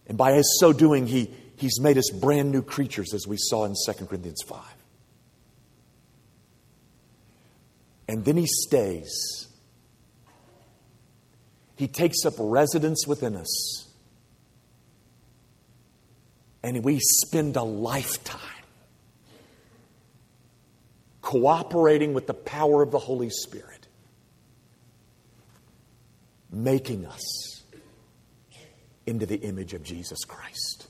And 0.06 0.18
by 0.18 0.32
his 0.32 0.58
so 0.60 0.72
doing, 0.72 1.06
he, 1.06 1.30
he's 1.56 1.80
made 1.80 1.96
us 1.96 2.10
brand 2.10 2.50
new 2.50 2.62
creatures, 2.62 3.14
as 3.14 3.26
we 3.26 3.36
saw 3.38 3.64
in 3.64 3.74
2 3.86 4.06
Corinthians 4.06 4.42
5. 4.46 4.60
And 8.08 8.24
then 8.24 8.36
he 8.36 8.46
stays. 8.46 9.48
He 11.76 11.88
takes 11.88 12.24
up 12.24 12.34
residence 12.38 13.06
within 13.06 13.34
us. 13.34 13.88
And 16.62 16.82
we 16.84 16.98
spend 17.00 17.56
a 17.56 17.62
lifetime 17.62 18.53
cooperating 21.24 22.12
with 22.12 22.26
the 22.26 22.34
power 22.34 22.82
of 22.82 22.90
the 22.90 22.98
Holy 22.98 23.30
Spirit, 23.30 23.88
making 26.52 27.06
us 27.06 27.64
into 29.06 29.24
the 29.24 29.36
image 29.36 29.72
of 29.72 29.82
Jesus 29.82 30.18
Christ. 30.26 30.86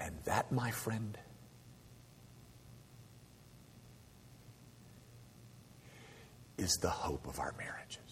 And 0.00 0.16
that, 0.24 0.50
my 0.50 0.72
friend, 0.72 1.16
is 6.58 6.72
the 6.82 6.90
hope 6.90 7.28
of 7.28 7.38
our 7.38 7.54
marriages. 7.56 8.11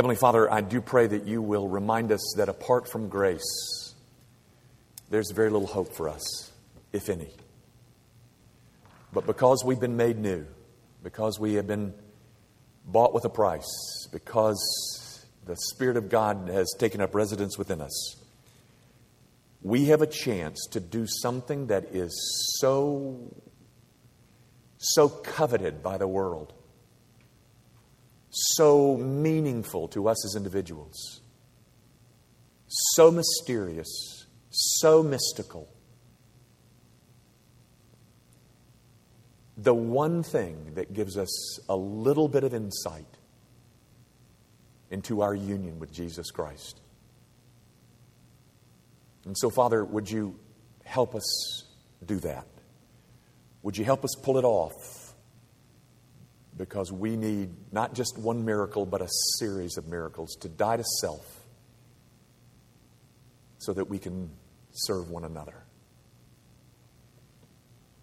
Heavenly 0.00 0.16
Father, 0.16 0.50
I 0.50 0.62
do 0.62 0.80
pray 0.80 1.08
that 1.08 1.26
you 1.26 1.42
will 1.42 1.68
remind 1.68 2.10
us 2.10 2.32
that 2.38 2.48
apart 2.48 2.90
from 2.90 3.10
grace, 3.10 3.94
there's 5.10 5.30
very 5.30 5.50
little 5.50 5.68
hope 5.68 5.92
for 5.92 6.08
us, 6.08 6.50
if 6.90 7.10
any. 7.10 7.28
But 9.12 9.26
because 9.26 9.62
we've 9.62 9.78
been 9.78 9.98
made 9.98 10.18
new, 10.18 10.46
because 11.02 11.38
we 11.38 11.52
have 11.56 11.66
been 11.66 11.92
bought 12.86 13.12
with 13.12 13.26
a 13.26 13.28
price, 13.28 14.08
because 14.10 15.26
the 15.44 15.56
Spirit 15.70 15.98
of 15.98 16.08
God 16.08 16.48
has 16.48 16.74
taken 16.78 17.02
up 17.02 17.14
residence 17.14 17.58
within 17.58 17.82
us, 17.82 18.16
we 19.60 19.84
have 19.88 20.00
a 20.00 20.06
chance 20.06 20.66
to 20.70 20.80
do 20.80 21.06
something 21.06 21.66
that 21.66 21.94
is 21.94 22.56
so, 22.58 23.34
so 24.78 25.10
coveted 25.10 25.82
by 25.82 25.98
the 25.98 26.08
world, 26.08 26.54
so 28.30 28.96
meaningful 28.96 29.88
to 29.88 30.08
us 30.08 30.24
as 30.24 30.36
individuals, 30.36 31.20
so 32.68 33.10
mysterious, 33.10 34.26
so 34.50 35.02
mystical. 35.02 35.68
The 39.56 39.74
one 39.74 40.22
thing 40.22 40.74
that 40.74 40.94
gives 40.94 41.18
us 41.18 41.60
a 41.68 41.76
little 41.76 42.28
bit 42.28 42.44
of 42.44 42.54
insight 42.54 43.04
into 44.90 45.22
our 45.22 45.34
union 45.34 45.78
with 45.78 45.92
Jesus 45.92 46.30
Christ. 46.30 46.80
And 49.24 49.36
so, 49.36 49.50
Father, 49.50 49.84
would 49.84 50.10
you 50.10 50.38
help 50.84 51.14
us 51.14 51.64
do 52.04 52.16
that? 52.20 52.46
Would 53.62 53.76
you 53.76 53.84
help 53.84 54.04
us 54.04 54.14
pull 54.22 54.38
it 54.38 54.44
off? 54.44 54.99
Because 56.60 56.92
we 56.92 57.16
need 57.16 57.48
not 57.72 57.94
just 57.94 58.18
one 58.18 58.44
miracle, 58.44 58.84
but 58.84 59.00
a 59.00 59.08
series 59.38 59.78
of 59.78 59.88
miracles 59.88 60.36
to 60.42 60.48
die 60.50 60.76
to 60.76 60.84
self 61.00 61.24
so 63.56 63.72
that 63.72 63.88
we 63.88 63.98
can 63.98 64.28
serve 64.70 65.08
one 65.08 65.24
another. 65.24 65.54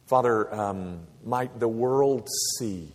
Father, 0.07 0.51
um, 0.51 1.05
might 1.23 1.59
the 1.59 1.67
world 1.67 2.27
see 2.57 2.91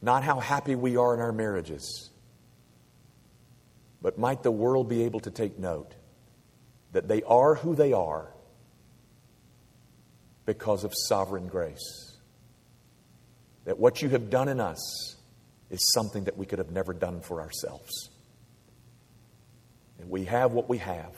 not 0.00 0.24
how 0.24 0.40
happy 0.40 0.74
we 0.74 0.96
are 0.96 1.12
in 1.12 1.20
our 1.20 1.32
marriages, 1.32 2.08
but 4.00 4.16
might 4.16 4.42
the 4.42 4.50
world 4.50 4.88
be 4.88 5.02
able 5.02 5.20
to 5.20 5.30
take 5.30 5.58
note 5.58 5.94
that 6.92 7.08
they 7.08 7.22
are 7.24 7.56
who 7.56 7.74
they 7.74 7.92
are 7.92 8.32
because 10.46 10.84
of 10.84 10.94
sovereign 10.94 11.46
grace. 11.46 12.07
That 13.68 13.78
what 13.78 14.00
you 14.00 14.08
have 14.08 14.30
done 14.30 14.48
in 14.48 14.60
us 14.60 15.16
is 15.68 15.78
something 15.92 16.24
that 16.24 16.38
we 16.38 16.46
could 16.46 16.58
have 16.58 16.70
never 16.70 16.94
done 16.94 17.20
for 17.20 17.42
ourselves. 17.42 18.08
And 20.00 20.08
we 20.08 20.24
have 20.24 20.52
what 20.52 20.70
we 20.70 20.78
have 20.78 21.14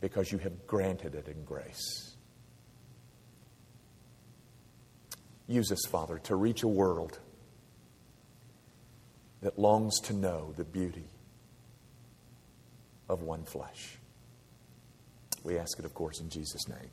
because 0.00 0.30
you 0.30 0.38
have 0.38 0.68
granted 0.68 1.16
it 1.16 1.26
in 1.26 1.42
grace. 1.42 2.14
Use 5.48 5.72
us, 5.72 5.84
Father, 5.88 6.20
to 6.20 6.36
reach 6.36 6.62
a 6.62 6.68
world 6.68 7.18
that 9.42 9.58
longs 9.58 9.98
to 10.02 10.12
know 10.12 10.54
the 10.56 10.62
beauty 10.62 11.10
of 13.08 13.22
one 13.22 13.42
flesh. 13.42 13.98
We 15.42 15.58
ask 15.58 15.80
it, 15.80 15.84
of 15.84 15.94
course, 15.94 16.20
in 16.20 16.30
Jesus' 16.30 16.68
name. 16.68 16.90